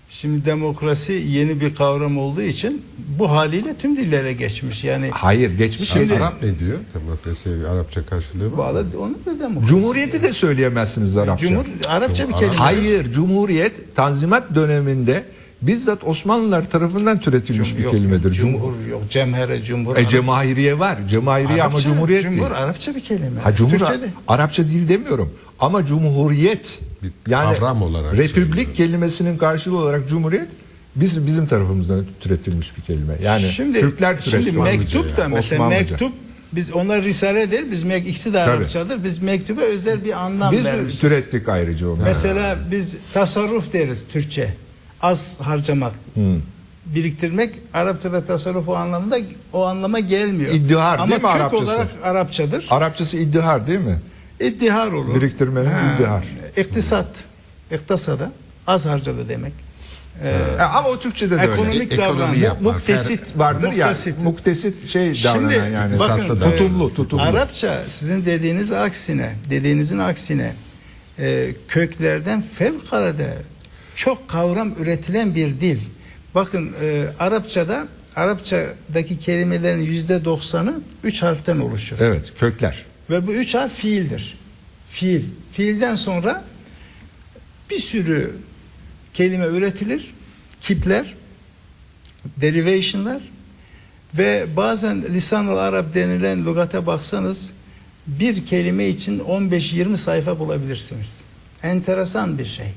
şimdi 0.10 0.46
demokrasi 0.46 1.14
yeni 1.14 1.62
bir 1.62 1.76
kavram 1.76 2.18
olduğu 2.18 2.42
için 2.42 2.86
bu 3.20 3.32
haliyle 3.32 3.76
tüm 3.76 3.98
dillere 3.98 4.34
geçmiş. 4.34 4.84
Yani 4.84 5.10
Hayır 5.14 5.52
geçmiş 5.58 5.90
Şimdi. 5.90 6.16
Arap 6.16 6.44
ne 6.44 6.60
diyor? 6.60 6.78
Demokrasiye 7.02 7.60
bir 7.60 7.64
Arapça 7.64 8.06
karşılığı 8.06 8.46
var. 8.46 8.52
mı? 8.52 8.58
bağlı 8.58 8.86
onu 9.00 9.16
da 9.26 9.40
demokrasi. 9.40 9.68
Cumhuriyeti 9.68 10.24
de 10.24 10.34
söyleyemezsiniz 10.34 11.18
Arapça. 11.18 11.48
Cumhur 11.48 11.66
Arapça 11.88 12.28
bir 12.30 12.34
kelime. 12.34 12.56
Hayır, 12.56 13.12
Cumhuriyet 13.12 13.96
Tanzimat 13.96 14.56
döneminde 14.56 15.24
bizzat 15.62 16.04
Osmanlılar 16.08 16.70
tarafından 16.70 17.20
türetilmiş 17.20 17.78
bir 17.78 17.84
Yok, 17.84 17.92
kelimedir. 17.92 18.32
Cumhur 18.32 18.74
yok. 18.90 19.02
Cemhere 19.10 19.64
cumhur. 19.64 19.98
E, 19.98 20.08
cemahiriye 20.10 20.80
var. 20.80 20.98
Cemahiriye 21.10 21.64
ama 21.64 21.74
Arapça, 21.74 21.90
Cumhuriyet 21.90 22.24
Cumhur 22.24 22.38
değil. 22.38 22.52
Arapça 22.52 22.96
bir 22.96 23.02
kelime. 23.02 23.42
Ha, 23.44 23.54
Cumhur, 23.54 23.78
Türkçe'de. 23.78 24.06
Arapça 24.28 24.68
değil 24.68 24.90
demiyorum. 24.90 25.34
Ama 25.62 25.86
Cumhuriyet 25.86 26.80
Bir 27.04 27.12
yani 27.32 27.56
kavram 27.58 27.82
olarak 27.82 28.14
Republik 28.14 28.36
söylüyorum. 28.48 28.74
kelimesinin 28.76 29.38
karşılığı 29.38 29.78
olarak 29.78 30.10
Cumhuriyet 30.10 30.48
biz 30.96 31.26
bizim 31.28 31.48
tarafımızdan 31.48 32.06
türetilmiş 32.20 32.78
bir 32.78 32.82
kelime. 32.82 33.14
Yani 33.24 33.52
Türkler 33.74 34.22
türetti. 34.22 34.46
Şimdi 34.46 34.60
mektup 34.62 35.18
da 35.18 35.22
yani. 35.22 35.34
mesela 35.34 35.64
Osmanlıca. 35.64 35.90
mektup 35.92 36.14
biz 36.54 36.72
onlar 36.74 37.02
risale 37.04 37.52
der. 37.52 37.72
Biz 37.72 37.84
mek- 37.84 38.08
ikisi 38.08 38.34
de. 38.34 38.40
Arapçadır. 38.40 39.04
Biz 39.04 39.18
mektuba 39.22 39.62
özel 39.62 40.04
bir 40.06 40.22
anlam 40.26 40.52
Biz 40.52 40.66
vermişiz. 40.66 41.00
türettik 41.00 41.50
ayrıca 41.50 41.88
onu. 41.90 41.98
Mesela 42.04 42.58
biz 42.72 42.98
tasarruf 43.14 43.74
deriz 43.74 44.08
Türkçe. 44.08 44.54
az 45.02 45.38
harcamak, 45.42 45.94
biriktirmek 46.86 47.54
Arapçada 47.74 48.26
tasarruf 48.26 48.68
o 48.70 48.76
anlamda 48.76 49.18
o 49.54 49.66
anlama 49.66 50.00
gelmiyor. 50.00 50.54
İddihar 50.54 50.98
Ama 51.00 51.10
değil 51.10 51.22
mi 51.22 51.28
kök 51.28 51.36
Arapçası? 51.36 51.64
olarak 51.64 51.88
Arapçadır. 52.04 52.68
Arapçası 52.70 53.18
iddihar 53.18 53.68
değil 53.68 53.80
mi? 53.80 54.00
İddihar 54.42 54.92
olur. 54.92 55.16
Biriktirmenin 55.16 55.70
iddihar. 55.96 56.26
İktisat, 56.58 57.08
iktisada 57.72 58.32
az 58.68 58.86
harcadı 58.86 59.30
demek. 59.30 59.54
E, 60.24 60.62
ama 60.62 60.90
o 60.90 61.00
Türkçe'de 61.00 61.38
de 61.38 61.42
öyle. 61.42 61.54
Ekonomik 61.54 61.92
E- 61.92 61.96
ekonomi 61.96 62.20
davranma. 62.20 62.36
yap. 62.36 62.62
Muktesit 62.62 63.38
vardır 63.38 63.72
ya. 63.72 63.88
Muktesit. 63.88 64.18
Muktesit 64.24 64.88
şey 64.90 65.16
Şimdi 65.16 65.56
davranan 65.56 65.70
yani. 65.70 66.00
bakın 66.00 66.40
tutumlu, 66.40 66.94
tutumlu. 66.94 67.22
Arapça 67.24 67.84
sizin 67.88 68.26
dediğiniz 68.26 68.72
aksine, 68.72 69.36
dediğinizin 69.50 69.98
aksine 70.00 70.54
e, 71.20 71.52
köklerden 71.68 72.44
fevkalade 72.56 73.38
çok 73.96 74.28
kavram 74.30 74.74
üretilen 74.80 75.36
bir 75.36 75.48
dil. 75.60 75.80
Bakın 76.36 76.72
e, 76.84 77.06
Arapçada 77.20 77.88
Arapçadaki 78.16 79.20
kelimelerin 79.20 79.82
yüzde 79.82 80.26
doksanı 80.26 80.82
üç 81.04 81.24
harften 81.24 81.60
oluşur. 81.60 81.98
Evet, 82.00 82.34
kökler. 82.40 82.86
Ve 83.12 83.28
bu 83.28 83.34
üç 83.34 83.56
harf 83.56 83.74
fiildir. 83.74 84.38
Fiil. 84.90 85.24
Fiilden 85.54 85.96
sonra 85.96 86.44
bir 87.70 87.80
sürü 87.80 88.36
kelime 89.14 89.46
üretilir. 89.46 90.14
Kipler, 90.62 91.14
derivation'lar 92.38 93.22
ve 94.18 94.46
bazen 94.58 95.04
lisan-ı 95.04 95.60
Arap 95.60 95.94
denilen 95.94 96.46
lügate 96.46 96.86
baksanız 96.88 97.54
bir 98.08 98.46
kelime 98.46 98.88
için 98.88 99.20
15-20 99.20 99.98
sayfa 99.98 100.40
bulabilirsiniz. 100.40 101.18
Enteresan 101.64 102.38
bir 102.38 102.46
şey. 102.46 102.68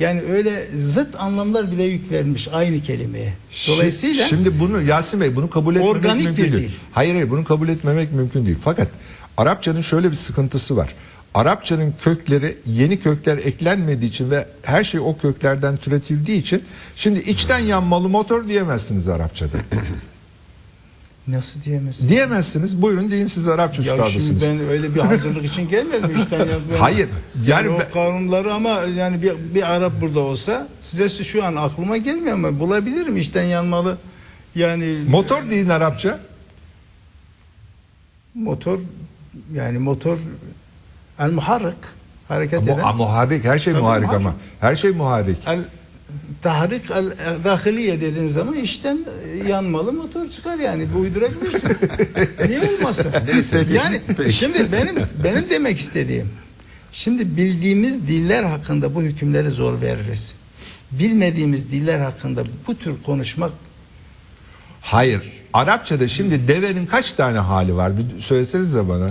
Yani 0.00 0.20
öyle 0.22 0.66
zıt 0.76 1.14
anlamlar 1.18 1.72
bile 1.72 1.82
yüklenmiş 1.82 2.48
aynı 2.52 2.82
kelimeye. 2.82 3.34
Dolayısıyla 3.68 4.24
Şi- 4.24 4.28
şimdi 4.28 4.60
bunu 4.60 4.82
Yasin 4.82 5.20
Bey 5.20 5.36
bunu 5.36 5.50
kabul 5.50 5.76
etmemek 5.76 5.96
Organik 5.96 6.24
mümkün 6.24 6.44
bir 6.44 6.52
değil. 6.52 6.68
dil. 6.68 6.74
Hayır 6.92 7.14
hayır 7.14 7.30
bunu 7.30 7.44
kabul 7.44 7.68
etmemek 7.68 8.12
mümkün 8.12 8.46
değil. 8.46 8.58
Fakat 8.64 8.88
Arapçanın 9.36 9.80
şöyle 9.80 10.10
bir 10.10 10.16
sıkıntısı 10.16 10.76
var. 10.76 10.94
Arapçanın 11.34 11.94
kökleri 12.02 12.56
yeni 12.66 13.00
kökler 13.00 13.36
eklenmediği 13.38 14.10
için 14.10 14.30
ve 14.30 14.46
her 14.62 14.84
şey 14.84 15.00
o 15.00 15.16
köklerden 15.18 15.76
türetildiği 15.76 16.40
için 16.40 16.64
şimdi 16.96 17.18
içten 17.18 17.58
yanmalı 17.58 18.08
motor 18.08 18.48
diyemezsiniz 18.48 19.08
Arapçada. 19.08 19.56
nasıl 21.28 21.62
diyemezsin? 21.62 22.08
diyemezsiniz. 22.08 22.82
Buyurun 22.82 23.10
deyin 23.10 23.26
siz 23.26 23.48
Arapça 23.48 23.82
Ya 23.82 23.92
üstadısınız. 23.94 24.26
şimdi 24.26 24.42
ben 24.42 24.68
öyle 24.68 24.94
bir 24.94 25.00
hazırlık 25.00 25.44
için 25.44 25.68
gelmedim 25.68 26.22
işten 26.22 26.38
ya. 26.46 26.58
Hayır, 26.80 27.08
Yani, 27.46 27.50
yani 27.50 27.68
o 27.76 27.78
ben- 27.78 27.90
kanunları 27.90 28.54
ama 28.54 28.70
yani 28.70 29.22
bir, 29.22 29.32
bir 29.54 29.72
Arap 29.72 29.92
burada 30.00 30.20
olsa 30.20 30.68
size 30.82 31.08
şu 31.24 31.44
an 31.44 31.56
aklıma 31.56 31.96
gelmiyor 31.96 32.32
ama 32.34 32.60
bulabilirim 32.60 33.16
işten 33.16 33.44
yanmalı. 33.44 33.98
Yani 34.54 34.98
Motor 35.08 35.50
deyin 35.50 35.68
Arapça. 35.68 36.20
motor 38.34 38.78
yani 39.54 39.78
motor 39.78 40.18
el 41.18 41.30
muharrik 41.30 41.76
hareket 42.28 42.58
Ama, 42.58 42.72
eden. 42.72 42.96
muharrik 42.96 43.44
her 43.44 43.58
şey 43.58 43.72
Tabii 43.72 43.82
muharrik 43.82 44.06
muharrik. 44.06 44.26
ama. 44.26 44.34
Her 44.60 44.76
şey 44.76 44.90
muharrik. 44.90 45.36
El 45.46 45.58
tahrik 46.42 46.90
el 46.90 47.12
dahiliye 47.44 48.00
dediğin 48.00 48.28
zaman 48.28 48.54
işten 48.54 48.98
yanmalı 49.48 49.92
motor 49.92 50.28
çıkar 50.28 50.58
yani 50.58 50.86
bu 50.94 50.98
uydurabilirsin. 50.98 51.68
Niye 52.48 52.60
olmasın? 52.78 53.12
Neyse, 53.34 53.66
yani 53.72 54.00
peki. 54.16 54.32
şimdi 54.32 54.72
benim 54.72 54.96
benim 55.24 55.50
demek 55.50 55.78
istediğim 55.78 56.30
şimdi 56.92 57.36
bildiğimiz 57.36 58.08
diller 58.08 58.42
hakkında 58.42 58.94
bu 58.94 59.02
hükümleri 59.02 59.50
zor 59.50 59.80
veririz. 59.80 60.34
Bilmediğimiz 60.90 61.72
diller 61.72 61.98
hakkında 62.00 62.42
bu 62.66 62.74
tür 62.78 62.94
konuşmak 63.06 63.50
Hayır. 64.86 65.22
Arapçada 65.52 66.08
şimdi 66.08 66.48
devenin 66.48 66.86
kaç 66.86 67.12
tane 67.12 67.38
hali 67.38 67.76
var? 67.76 67.92
Bir 67.98 68.20
söylesenize 68.20 68.88
bana. 68.88 69.10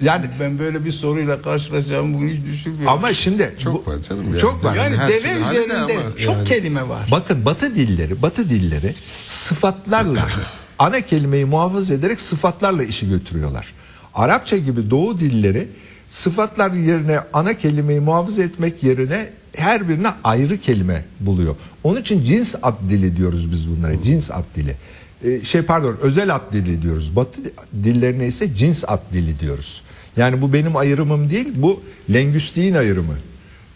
Yani 0.00 0.26
ben 0.40 0.58
böyle 0.58 0.84
bir 0.84 0.92
soruyla 0.92 1.42
karşılaşacağımı 1.42 2.16
bugün 2.16 2.28
hiç 2.28 2.46
düşünmüyorum. 2.52 2.88
ama 2.88 3.14
şimdi 3.14 3.54
Çok 3.58 3.86
bu- 3.86 3.90
var 3.90 3.98
canım 3.98 4.24
yani. 4.28 4.38
Çok 4.38 4.64
var. 4.64 4.76
yani 4.76 4.96
her 4.96 5.08
deve 5.08 5.32
üzerinde 5.40 5.98
çok 6.18 6.34
yani- 6.36 6.48
kelime 6.48 6.88
var. 6.88 7.08
Bakın 7.10 7.44
Batı 7.44 7.74
dilleri, 7.74 8.22
Batı 8.22 8.50
dilleri 8.50 8.94
sıfatlarla 9.26 10.28
ana 10.78 11.00
kelimeyi 11.00 11.44
muhafaza 11.44 11.94
ederek 11.94 12.20
sıfatlarla 12.20 12.84
işi 12.84 13.08
götürüyorlar. 13.08 13.72
Arapça 14.14 14.56
gibi 14.56 14.90
Doğu 14.90 15.20
dilleri 15.20 15.68
sıfatlar 16.08 16.72
yerine 16.72 17.20
ana 17.32 17.54
kelimeyi 17.58 18.00
muhafaza 18.00 18.42
etmek 18.42 18.82
yerine 18.82 19.30
her 19.56 19.88
birine 19.88 20.08
ayrı 20.24 20.58
kelime 20.58 21.04
buluyor. 21.20 21.56
Onun 21.84 22.00
için 22.00 22.24
cins 22.24 22.54
ad 22.62 22.74
dili 22.88 23.16
diyoruz 23.16 23.52
biz 23.52 23.68
bunlara. 23.68 24.02
Cins 24.02 24.30
ad 24.30 24.44
dili. 24.56 24.76
Ee, 25.24 25.44
şey 25.44 25.62
pardon, 25.62 25.96
özel 26.02 26.34
ad 26.34 26.52
dili 26.52 26.82
diyoruz. 26.82 27.16
Batı 27.16 27.40
dillerine 27.82 28.26
ise 28.26 28.54
cins 28.54 28.84
ad 28.86 29.02
dili 29.12 29.40
diyoruz. 29.40 29.82
Yani 30.16 30.42
bu 30.42 30.52
benim 30.52 30.76
ayrımım 30.76 31.30
değil, 31.30 31.48
bu 31.54 31.82
lengüstiğin 32.12 32.74
ayrımı. 32.74 33.16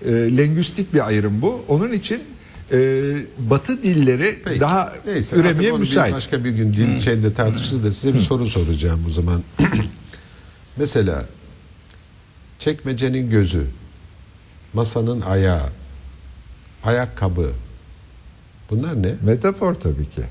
E, 0.05 0.11
lengüstik 0.13 0.95
bir 0.95 1.07
ayrım 1.07 1.43
bu. 1.43 1.65
Onun 1.69 1.93
için 1.93 2.23
e, 2.73 2.79
Batı 3.39 3.83
dilleri 3.83 4.39
Peki. 4.45 4.61
daha 4.61 4.93
Neyse, 5.07 5.37
üremeye 5.37 5.71
onu 5.73 5.77
bir 5.77 5.81
müsait. 5.81 6.15
başka 6.15 6.45
bir 6.45 6.51
gün 6.51 6.73
dil 6.73 7.01
şeyinde 7.01 7.35
tartışırız 7.35 7.85
da 7.85 7.93
size 7.93 8.15
bir 8.15 8.21
soru 8.21 8.47
soracağım 8.47 9.01
o 9.09 9.11
zaman. 9.11 9.43
Mesela 10.77 11.25
çekmecenin 12.59 13.31
gözü, 13.31 13.67
masanın 14.73 15.21
ayağı, 15.21 15.67
ayakkabı. 16.85 17.51
Bunlar 18.71 19.03
ne? 19.03 19.15
Metafor 19.23 19.75
tabii 19.75 20.11
ki. 20.11 20.23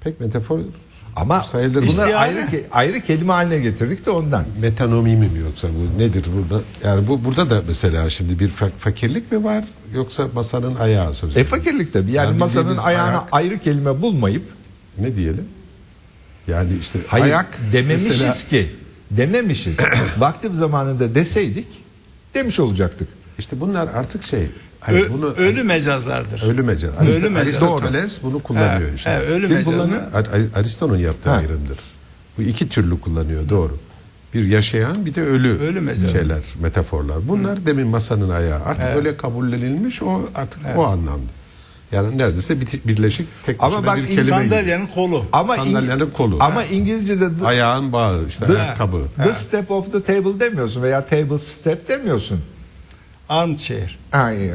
Pek 0.00 0.20
metafor 0.20 0.60
Ama 1.16 1.42
sayılır. 1.42 1.74
bunlar 1.74 1.86
İstihare. 1.86 2.16
ayrı 2.16 2.40
ke- 2.40 2.64
ayrı 2.72 3.00
kelime 3.00 3.32
haline 3.32 3.58
getirdik 3.58 4.06
de 4.06 4.10
ondan. 4.10 4.44
metanomimi 4.60 5.26
mi 5.28 5.38
yoksa 5.38 5.68
bu 5.68 5.98
nedir 6.02 6.24
burada? 6.36 6.62
Yani 6.84 7.08
bu 7.08 7.24
burada 7.24 7.50
da 7.50 7.62
mesela 7.68 8.10
şimdi 8.10 8.38
bir 8.38 8.50
fa- 8.50 8.70
fakirlik 8.78 9.32
mi 9.32 9.44
var 9.44 9.64
yoksa 9.94 10.28
masanın 10.34 10.76
ayağı 10.76 11.14
sözü? 11.14 11.38
E 11.38 11.44
fakirlik 11.44 11.92
tabii. 11.92 12.12
Yani 12.12 12.26
Yani 12.26 12.38
masanın 12.38 12.76
ayağına 12.76 13.10
ayak- 13.18 13.28
ayrı 13.32 13.58
kelime 13.58 14.02
bulmayıp 14.02 14.44
Ne 14.98 15.16
diyelim? 15.16 15.44
Yani 16.48 16.72
işte 16.80 16.98
hayır 17.06 17.24
ayak 17.24 17.58
dememişiz 17.72 18.08
mesela- 18.08 18.34
ki. 18.50 18.70
Dememişiz. 19.10 19.76
Vakti 20.18 20.48
zamanında 20.54 21.14
deseydik 21.14 21.66
demiş 22.34 22.60
olacaktık. 22.60 23.08
İşte 23.38 23.60
bunlar 23.60 23.88
artık 23.88 24.22
şey 24.24 24.50
hani 24.80 24.98
Ö- 25.02 25.12
bunu 25.12 25.26
ölü 25.26 25.62
mecazlardır. 25.62 26.42
ölü 26.42 26.62
mecaz. 26.62 26.90
Ölü 27.00 27.10
Arist- 27.10 27.22
mecaz. 27.30 27.36
Aristoteles 27.36 28.22
bunu 28.22 28.38
kullanıyor 28.42 28.90
He, 28.90 28.94
işte. 28.94 29.10
he, 29.10 29.18
ölü 29.18 29.46
Kim 29.46 29.56
mecazı. 29.56 29.76
kullanıyor? 29.76 30.02
Ar- 30.14 30.18
Ar- 30.26 30.60
Aristo'nun 30.60 30.96
yaptığı 30.96 31.30
Ha. 31.30 31.36
ayrımdır. 31.36 31.78
Bu 32.38 32.42
iki 32.42 32.68
türlü 32.68 33.00
kullanıyor 33.00 33.48
doğru. 33.48 33.76
Bir 34.34 34.44
yaşayan 34.46 35.06
bir 35.06 35.14
de 35.14 35.22
ölü, 35.22 35.58
Ölü 35.58 35.80
mecazı. 35.80 36.08
şeyler, 36.12 36.38
metaforlar. 36.60 37.28
Bunlar 37.28 37.66
demin 37.66 37.86
masanın 37.86 38.30
ayağı. 38.30 38.60
Artık 38.64 38.84
Evet. 38.84 38.96
öyle 38.96 39.16
kabullenilmiş 39.16 40.02
o 40.02 40.20
artık 40.34 40.60
o 40.76 40.84
anlamda. 40.84 41.30
Yani 41.92 42.18
neredeyse 42.18 42.60
bir, 42.60 42.66
birleşik 42.84 43.28
tek 43.42 43.56
Ama 43.58 43.72
başına 43.76 43.86
bak 43.86 43.96
bir 43.96 44.02
kelime 44.06 44.22
gibi. 44.22 44.30
Sandalyenin 44.30 44.86
kolu. 44.86 45.24
Ama 45.32 45.56
Sandalyenin 45.56 46.10
kolu. 46.10 46.36
Ama 46.40 46.64
İngilizce'de 46.64 47.28
the, 47.40 47.46
Ayağın 47.46 47.92
bağı 47.92 48.26
işte 48.28 48.46
the, 48.46 48.58
ayakkabı. 48.62 49.02
the 49.24 49.32
step 49.34 49.70
of 49.70 49.92
the 49.92 50.02
table 50.02 50.40
demiyorsun 50.40 50.82
veya 50.82 51.06
table 51.06 51.38
step 51.38 51.88
demiyorsun. 51.88 52.40
Armchair. 53.30 53.98
Ha, 54.10 54.32
e, 54.32 54.50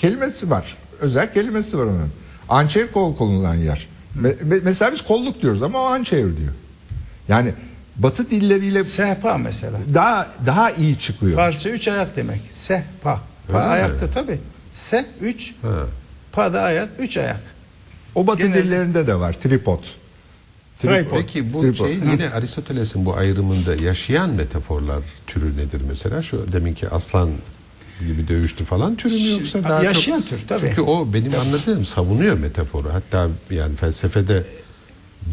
kelimesi 0.00 0.50
var. 0.50 0.76
Özel 1.00 1.32
kelimesi 1.34 1.78
var 1.78 1.84
onun. 1.84 2.10
Ançer 2.48 2.92
kol 2.92 3.16
konulan 3.16 3.54
yer. 3.54 3.86
Me- 4.20 4.36
me- 4.38 4.60
mesela 4.64 4.92
biz 4.92 5.02
kolluk 5.02 5.42
diyoruz 5.42 5.62
ama 5.62 5.78
o 5.82 5.84
ançer 5.84 6.18
diyor. 6.36 6.52
Yani 7.28 7.54
Batı 7.96 8.30
dilleriyle 8.30 8.84
Sehpa 8.84 9.38
mesela. 9.38 9.78
daha 9.94 10.28
daha 10.46 10.70
iyi 10.70 10.98
çıkıyor. 10.98 11.36
Parça 11.36 11.70
üç 11.70 11.88
ayak 11.88 12.16
demek. 12.16 12.40
Sehpa. 12.50 13.20
Pa 13.48 13.58
Öyle 13.58 13.66
mi? 13.66 13.72
ayaktır 13.72 14.12
tabi. 14.12 14.38
Seh 14.74 15.04
üç. 15.20 15.54
Ha. 15.62 15.68
Pa 16.32 16.52
da 16.52 16.60
ayak. 16.62 16.88
Üç 16.98 17.16
ayak. 17.16 17.40
O 18.14 18.26
Batı 18.26 18.38
Genelde- 18.38 18.64
dillerinde 18.64 19.06
de 19.06 19.14
var. 19.14 19.32
Tripod. 19.32 19.84
Tripod. 20.82 21.16
Peki 21.18 21.52
bu 21.54 21.60
Tripod. 21.60 21.86
şey 21.86 21.94
yine 22.12 22.30
Aristoteles'in 22.30 23.04
bu 23.06 23.16
ayrımında 23.16 23.74
yaşayan 23.74 24.30
metaforlar 24.30 25.02
türü 25.26 25.56
nedir 25.56 25.82
mesela? 25.88 26.22
Şu 26.22 26.52
deminki 26.52 26.88
aslan 26.88 27.30
gibi 28.00 28.28
dövüştü 28.28 28.64
falan 28.64 28.96
türü 28.96 29.14
mü 29.14 29.30
yoksa 29.30 29.64
daha 29.64 29.82
yaşayan 29.84 30.20
çok... 30.20 30.28
tür, 30.28 30.38
tabii. 30.48 30.60
Çünkü 30.60 30.80
o 30.80 31.12
benim 31.14 31.32
anladığım 31.34 31.84
savunuyor 31.84 32.38
metaforu. 32.38 32.92
Hatta 32.92 33.28
yani 33.50 33.76
felsefede 33.76 34.44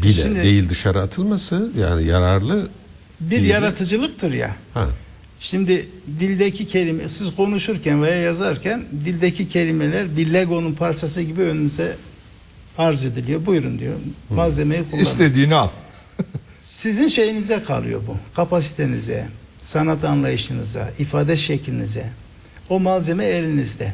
bile 0.02 0.12
Şimdi- 0.12 0.42
değil 0.42 0.68
dışarı 0.68 1.00
atılması 1.00 1.72
yani 1.80 2.04
yararlı 2.06 2.66
Bir 3.20 3.30
değil. 3.30 3.44
yaratıcılıktır 3.44 4.32
ya. 4.32 4.56
Ha. 4.74 4.86
Şimdi 5.40 5.88
dildeki 6.20 6.66
kelime 6.66 7.08
siz 7.08 7.36
konuşurken 7.36 8.02
veya 8.02 8.16
yazarken 8.16 8.84
dildeki 9.04 9.48
kelimeler 9.48 10.16
bir 10.16 10.32
Lego'nun 10.32 10.72
parçası 10.74 11.22
gibi 11.22 11.42
önünüze 11.42 11.96
arz 12.78 13.04
ediliyor. 13.04 13.46
Buyurun 13.46 13.78
diyor. 13.78 13.94
Malzemeyi 14.30 14.84
kullanın. 14.84 15.02
İstediğini 15.02 15.54
al. 15.54 15.68
Sizin 16.62 17.08
şeyinize 17.08 17.64
kalıyor 17.64 18.00
bu. 18.06 18.16
Kapasitenize, 18.36 19.26
sanat 19.64 20.04
anlayışınıza, 20.04 20.90
ifade 20.98 21.36
şeklinize. 21.36 22.10
O 22.68 22.80
malzeme 22.80 23.24
elinizde. 23.24 23.92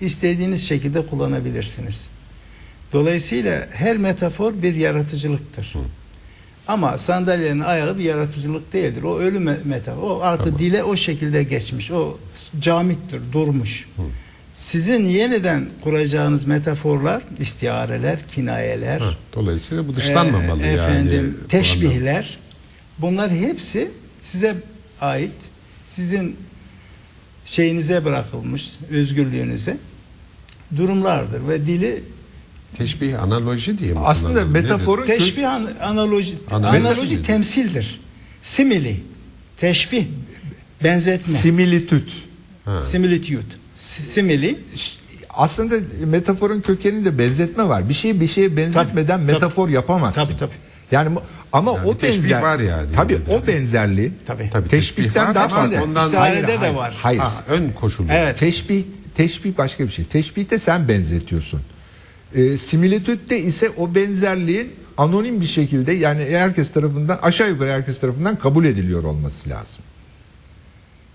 istediğiniz 0.00 0.68
şekilde 0.68 1.06
kullanabilirsiniz. 1.06 2.08
Dolayısıyla 2.92 3.66
her 3.72 3.96
metafor 3.96 4.62
bir 4.62 4.74
yaratıcılıktır. 4.74 5.74
Ama 6.68 6.98
sandalyenin 6.98 7.60
ayağı 7.60 7.98
bir 7.98 8.04
yaratıcılık 8.04 8.72
değildir. 8.72 9.02
O 9.02 9.18
ölü 9.18 9.38
me- 9.38 9.64
metafor. 9.64 10.02
O 10.02 10.20
artık 10.22 10.44
Tamam. 10.44 10.58
dile 10.60 10.84
o 10.84 10.96
şekilde 10.96 11.42
geçmiş. 11.42 11.90
O 11.90 12.18
camittir, 12.60 13.20
durmuş. 13.32 13.88
Sizin 14.54 15.06
yeniden 15.06 15.66
kuracağınız 15.84 16.44
metaforlar, 16.44 17.22
istiareler, 17.38 18.18
kinayeler, 18.28 19.00
Ha, 19.00 19.14
Dolayısıyla 19.34 19.88
bu 19.88 19.96
dışlanmamalı 19.96 20.62
yani. 20.62 20.72
efendim, 20.72 21.38
bu 21.44 21.48
teşbihler 21.48 22.38
bunlar 22.98 23.30
hepsi 23.30 23.90
size 24.20 24.54
ait 25.00 25.32
sizin 25.86 26.36
şeyinize 27.50 28.04
bırakılmış 28.04 28.70
özgürlüğünüze 28.90 29.76
durumlardır 30.76 31.48
ve 31.48 31.66
dili. 31.66 32.02
Teşbih, 32.76 33.22
analoji 33.22 33.78
diye 33.78 33.92
mi? 33.92 33.98
Aslında 34.04 34.44
metaforun 34.44 35.06
teşbih 35.06 35.50
an- 35.50 35.70
analoji 35.80 36.34
Analoji 36.50 36.78
analoji 36.88 37.22
temsildir. 37.22 38.00
Simili 38.42 39.00
teşbih 39.56 40.06
benzetme 40.84 41.38
similitüt. 41.38 42.12
Ha. 42.64 42.80
similitude 42.80 43.40
si- 43.74 44.02
simili 44.02 44.58
Aslında 45.30 45.74
metaforun 46.06 46.60
kökeninde 46.60 47.18
benzetme 47.18 47.68
var. 47.68 47.88
Bir 47.88 47.94
şeyi 47.94 48.20
bir 48.20 48.26
şeye 48.26 48.56
benzetmeden 48.56 49.18
Tabii, 49.20 49.32
metafor 49.32 49.68
yapamazsın. 49.68 50.24
Tabii, 50.24 50.36
tabii. 50.38 50.54
Yani 50.92 51.16
bu- 51.16 51.22
ama 51.52 51.72
Yani 51.72 51.88
o 51.88 52.02
benzer 52.02 52.42
var 52.42 52.58
yani. 52.58 52.92
Tabii 52.96 53.12
de. 53.14 53.18
o 53.30 53.46
benzerliği 53.46 54.12
Tabii. 54.26 54.50
Tabii 54.52 54.68
teşbih 54.68 54.96
teşbihten 54.96 55.28
var 55.28 55.34
daha 55.34 55.48
farklı. 55.48 55.82
ondan- 55.82 56.04
İstiharede 56.04 56.34
Hayır, 56.42 56.48
de 56.48 56.56
hayır, 56.56 56.74
var. 56.74 56.96
Hayır. 57.02 57.20
Ha, 57.20 57.30
ön 57.48 57.70
koşulu. 57.72 58.06
Evet. 58.10 58.38
Teşbih 58.38 58.84
teşbih 59.14 59.58
başka 59.58 59.84
bir 59.84 59.90
şey. 59.90 60.04
Teşbihte 60.04 60.58
sen 60.58 60.88
benzetiyorsun. 60.88 61.60
E, 62.34 62.56
similitütte 62.56 63.38
ise 63.40 63.70
o 63.76 63.94
benzerliğin 63.94 64.72
anonim 64.96 65.40
bir 65.40 65.46
şekilde 65.46 65.92
yani 65.92 66.24
herkes 66.30 66.72
tarafından 66.72 67.18
aşağı 67.22 67.48
yukarı 67.48 67.70
herkes 67.70 68.00
tarafından 68.00 68.36
kabul 68.38 68.64
ediliyor 68.64 69.04
olması 69.04 69.48
lazım. 69.48 69.84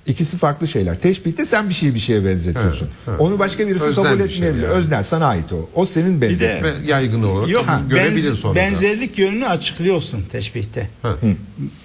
İkisi 0.05 0.37
farklı 0.37 0.67
şeyler. 0.67 0.99
Teşbihte 0.99 1.45
sen 1.45 1.69
bir 1.69 1.73
şeyi 1.73 1.95
bir 1.95 1.99
şeye 1.99 2.25
benzetiyorsun. 2.25 2.85
Evet, 2.85 2.95
evet. 3.07 3.19
Onu 3.21 3.39
başka 3.39 3.67
birisi 3.67 3.85
Öznel 3.85 4.05
kabul 4.05 4.23
bir 4.23 4.29
şey 4.29 4.35
etmeyebilir. 4.37 4.63
yani. 4.63 4.73
Öznel 4.73 5.03
sana 5.03 5.25
ait 5.25 5.53
o. 5.53 5.69
O 5.73 5.85
senin 5.85 6.17
de- 6.17 6.21
benzetin. 6.29 6.63
Ve 6.63 6.71
yaygın 6.87 7.23
olarak 7.23 7.49
Yok 7.49 7.65
görebilir 7.89 8.29
benz- 8.31 8.35
sonra. 8.39 8.55
benzerlik 8.55 9.17
yönünü 9.17 9.47
açıklıyorsun 9.47 10.23
teşbihte. 10.31 10.89
Ha. 11.01 11.15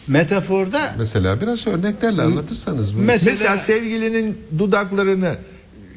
Metaforda 0.09 0.95
Mesela 0.99 1.41
biraz 1.41 1.67
örneklerle 1.67 2.23
anlatırsanız. 2.23 2.95
Bu. 2.97 2.99
Mesela- 2.99 3.31
Mesela 3.33 3.59
sevgilinin 3.59 4.39
dudaklarını 4.59 5.37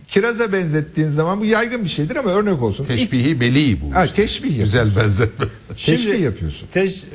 kiraza 0.07 0.53
benzettiğin 0.53 1.09
zaman 1.09 1.41
bu 1.41 1.45
yaygın 1.45 1.83
bir 1.83 1.89
şeydir 1.89 2.15
ama 2.15 2.29
örnek 2.29 2.61
olsun. 2.61 2.85
Teşbihi 2.85 3.39
beli 3.41 3.81
bu. 3.81 3.95
Ha, 3.95 4.05
işte. 4.05 4.15
teşbih 4.15 4.57
Güzel 4.59 4.95
benzetme. 4.95 5.45
Teşbih 5.85 6.19
yapıyorsun. 6.19 6.67
teş- 6.75 7.05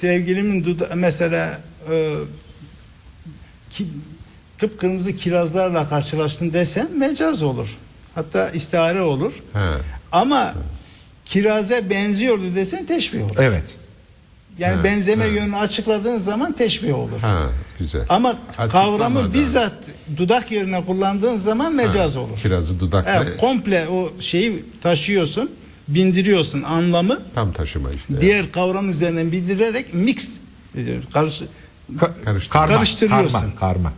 sevgilimin 0.00 0.64
duda 0.64 0.90
mesela 0.94 1.60
e, 1.90 2.14
ki, 3.70 3.86
kıpkırmızı 4.66 5.16
kirazlarla 5.16 5.88
karşılaştın 5.88 6.52
desen 6.52 6.88
mecaz 6.98 7.42
olur. 7.42 7.68
Hatta 8.14 8.50
istihare 8.50 9.00
olur. 9.00 9.32
Ha. 9.52 9.76
Ama 10.12 10.54
kiraze 11.24 11.90
benziyordu 11.90 12.42
desen 12.54 12.86
teşbih 12.86 13.24
olur. 13.24 13.36
Evet. 13.38 13.64
Yani 14.58 14.76
Ha, 14.76 14.84
benzeme 14.84 15.24
ha. 15.24 15.30
yönünü 15.30 15.56
açıkladığın 15.56 16.18
zaman 16.18 16.52
teşbih 16.52 16.98
olur. 16.98 17.20
Ha, 17.20 17.46
güzel. 17.78 18.06
Ama 18.08 18.36
kavramı 18.72 19.34
bizzat 19.34 19.72
dudak 20.16 20.52
yerine 20.52 20.84
kullandığın 20.84 21.36
zaman 21.36 21.74
mecaz 21.74 22.16
olur. 22.16 22.36
Kirazı 22.42 22.80
dudakla 22.80 23.24
Evet, 23.24 23.36
komple 23.36 23.88
o 23.88 24.12
şeyi 24.20 24.64
taşıyorsun, 24.82 25.50
bindiriyorsun 25.88 26.62
anlamı. 26.62 27.20
tam 27.34 27.52
taşıma 27.52 27.90
işte. 27.90 28.20
Diğer 28.20 28.52
kavram 28.52 28.90
üzerinden 28.90 29.32
bildirerek 29.32 29.94
mix 29.94 30.30
ediyor. 30.76 31.02
Karış, 31.12 31.42
Ka- 31.96 32.10
Karıştır- 32.24 32.48
karma, 32.52 32.74
Karıştırıyorsun. 32.76 33.38
Karma, 33.40 33.54
karma. 33.60 33.92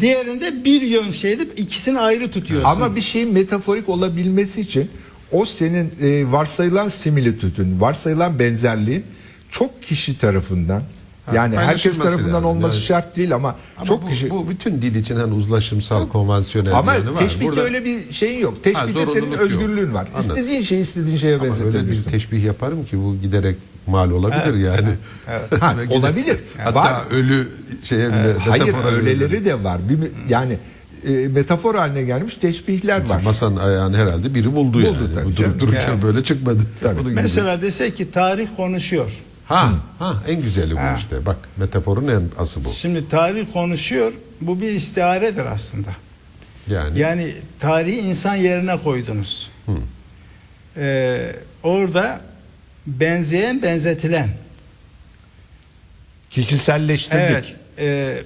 Diğerinde 0.00 0.64
bir 0.64 0.82
yön 0.82 1.10
şeyde 1.10 1.42
ikisini 1.56 1.98
ayrı 1.98 2.30
tutuyorsun. 2.30 2.68
Ama 2.68 2.96
bir 2.96 3.00
şeyin 3.00 3.32
metaforik 3.34 3.88
olabilmesi 3.88 4.60
için 4.60 4.90
o 5.32 5.44
senin 5.46 5.92
e, 6.02 6.32
varsayılan 6.32 6.88
similitüdün, 6.88 7.80
varsayılan 7.80 8.38
benzerliğin 8.38 9.04
çok 9.50 9.82
kişi 9.82 10.18
tarafından 10.18 10.82
Ha, 11.26 11.34
yani 11.36 11.56
herkes 11.56 11.66
paylaşılması 11.66 12.02
tarafından 12.02 12.34
lazım. 12.34 12.46
olması 12.46 12.76
Yani- 12.76 12.84
şart 12.84 13.16
değil 13.16 13.34
ama, 13.34 13.56
Ama 13.76 13.86
çok 13.86 14.02
bu, 14.02 14.08
kişi 14.08 14.30
bu 14.30 14.50
bütün 14.50 14.82
dil 14.82 14.94
için 14.94 15.16
hani 15.16 15.34
uzlaşımsal, 15.34 16.08
konvansiyonel 16.08 16.74
ama 16.78 16.92
bir 16.92 16.98
yanı 16.98 17.14
var. 17.14 17.18
teşbihte 17.20 17.46
Burada- 17.46 17.62
öyle 17.62 17.84
bir 17.84 18.12
şeyin 18.12 18.40
yok. 18.40 18.64
Teşbihte 18.64 18.92
senin 18.92 19.04
zorunluluk 19.04 19.32
yok. 19.32 19.40
özgürlüğün 19.40 19.94
var. 19.94 20.08
Anladım. 20.14 20.36
İstediğin 20.36 20.62
şeyi 20.62 20.80
istediğin 20.82 21.16
şeye 21.16 21.34
Ama 21.34 21.44
öyle 21.44 21.54
bir 21.58 21.64
benzetebilirsin. 21.64 22.10
teşbih 22.10 22.44
yaparım 22.44 22.84
ki 22.86 22.98
bu 22.98 23.16
giderek 23.22 23.56
mal 23.86 24.10
olabilir 24.10 24.54
yani. 24.54 24.88
Ha, 25.60 25.76
Ve 25.78 25.84
gider- 25.84 25.96
olabilir. 25.98 26.36
Hatta 26.58 26.74
Var. 26.80 27.02
ölü 27.10 27.48
şeye 27.82 28.08
bile 28.08 28.32
Hayır 28.32 28.64
metafora 28.64 28.88
öyleleri 28.88 29.32
bile- 29.32 29.44
de 29.44 29.64
var. 29.64 29.78
Bir, 29.88 29.98
yani 30.28 30.58
e, 31.06 31.10
metafor 31.28 31.74
haline 31.74 32.02
gelmiş 32.02 32.34
teşbihler 32.34 33.04
var. 33.06 33.22
Masanın 33.22 33.56
ayağını 33.56 33.96
herhalde 33.96 34.34
biri 34.34 34.54
buldu, 34.54 34.78
Buldu 34.78 34.86
yani. 34.86 35.14
tabii 35.14 35.24
Bu 35.26 35.34
canım. 35.34 35.50
durup 35.50 35.60
dururken 35.60 35.88
Yani. 35.88 36.02
böyle 36.02 36.22
çıkmadı. 36.22 36.62
Tabii. 36.82 37.00
Onun 37.00 37.10
gibi. 37.10 37.20
Mesela 37.22 37.62
dese 37.62 37.94
ki 37.94 38.10
tarih 38.10 38.48
konuşuyor. 38.56 39.12
ha, 39.46 39.68
ha 39.98 40.14
en 40.28 40.42
güzeli 40.42 40.74
bu 40.74 40.78
Ha. 40.78 40.94
işte. 40.98 41.26
Bak 41.26 41.36
metaforun 41.56 42.08
en 42.08 42.22
ası 42.38 42.64
bu. 42.64 42.68
Şimdi 42.70 43.08
tarih 43.08 43.46
konuşuyor. 43.52 44.12
Bu 44.40 44.60
bir 44.60 44.70
istiharedir 44.72 45.44
aslında. 45.46 45.88
Yani, 46.68 46.98
Yani 46.98 47.34
tarihi 47.60 47.96
insan 47.98 48.34
yerine 48.34 48.78
koydunuz. 48.84 49.50
Ee, 50.76 51.32
orada 51.62 52.20
benzeyen 52.86 53.62
benzetilen. 53.62 54.28
Kişiselleştirdik. 56.30 57.20
Evet. 57.28 57.56
e, 57.78 58.22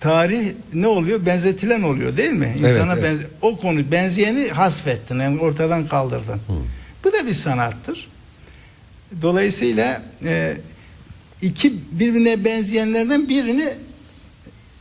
tarih 0.00 0.48
ne 0.74 0.86
oluyor? 0.86 1.26
Benzetilen 1.26 1.82
oluyor 1.82 2.16
değil 2.16 2.30
mi? 2.30 2.54
İnsana 2.60 2.92
evet. 2.92 3.04
benze- 3.04 3.26
o 3.42 3.56
konu 3.56 3.90
benzeyeni 3.90 4.48
hasfettin. 4.48 5.18
Yani 5.20 5.40
ortadan 5.40 5.88
kaldırdın. 5.88 6.40
Bu 7.04 7.12
da 7.12 7.26
bir 7.26 7.32
sanattır. 7.32 8.08
Dolayısıyla 9.22 10.02
e, 10.24 10.56
iki 11.42 11.74
birbirine 11.92 12.44
benzeyenlerden 12.44 13.28
birini 13.28 13.74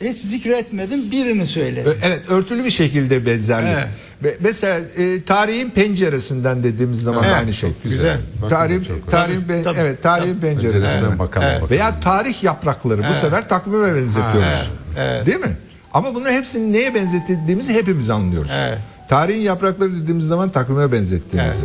hiç 0.02 0.18
zikretmedim. 0.18 1.12
Birini 1.12 1.48
söyledim. 1.48 1.98
Evet 2.04 2.22
örtülü 2.30 2.66
bir 2.66 2.72
şekilde 2.72 3.26
benzerlik. 3.26 3.74
Evet. 3.74 3.88
Ve 4.24 4.38
Mesela 4.39 4.80
e, 4.97 5.24
tarihin 5.24 5.70
penceresinden 5.70 6.63
dediğimiz 6.63 7.03
zaman 7.03 7.24
Evet, 7.24 7.36
aynı 7.36 7.53
şey. 7.53 7.70
güzel. 7.84 8.18
Tarihin 8.49 8.84
Tabii, 9.11 9.49
ben- 9.49 9.63
tabii, 9.63 9.78
evet 9.80 10.03
tarihin 10.03 10.32
tabii. 10.34 10.41
penceresinden. 10.41 10.82
penceresinden 10.82 11.20
bakalım. 11.20 11.47
Evet. 11.47 11.61
bakalım. 11.61 11.70
Veya 11.80 11.99
tarih 11.99 12.43
yaprakları 12.43 13.01
bu 13.09 13.13
sefer 13.13 13.49
takvime 13.49 13.95
benzetiyoruz. 13.95 14.72
evet. 14.97 15.26
Değil 15.26 15.39
mi? 15.39 15.57
Ama 15.93 16.15
bunu 16.15 16.30
hepsini 16.30 16.74
neye 16.74 16.95
benzetildiğimizi 16.95 17.74
hepimiz 17.74 18.09
anlıyoruz. 18.09 18.51
Evet. 18.68 18.78
Tarihin 19.09 19.41
yaprakları 19.41 19.95
dediğimiz 20.01 20.26
zaman 20.26 20.49
takvime 20.49 20.91
benzettiğimizi. 20.91 21.59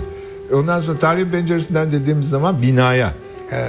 Ondan 0.54 0.80
sonra 0.80 0.98
tarihin 0.98 1.28
penceresinden 1.28 1.92
dediğimiz 1.92 2.28
zaman 2.28 2.62
binaya. 2.62 3.12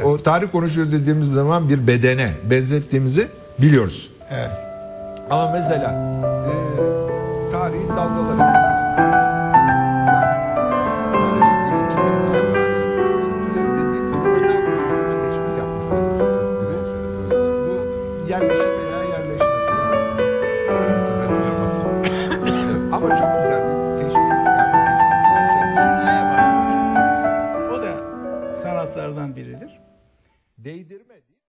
O 0.04 0.18
tarih 0.24 0.48
konuşuyor 0.52 0.92
dediğimiz 0.92 1.30
zaman 1.32 1.70
bir 1.70 1.88
bedene 1.88 2.32
benzettiğimizi 2.50 3.28
biliyoruz. 3.60 4.10
Evet. 4.32 4.50
Ama 5.30 5.52
mesela 5.52 5.92
e, 6.48 6.54
tarihin 7.52 7.88
dalgaları. 7.90 8.53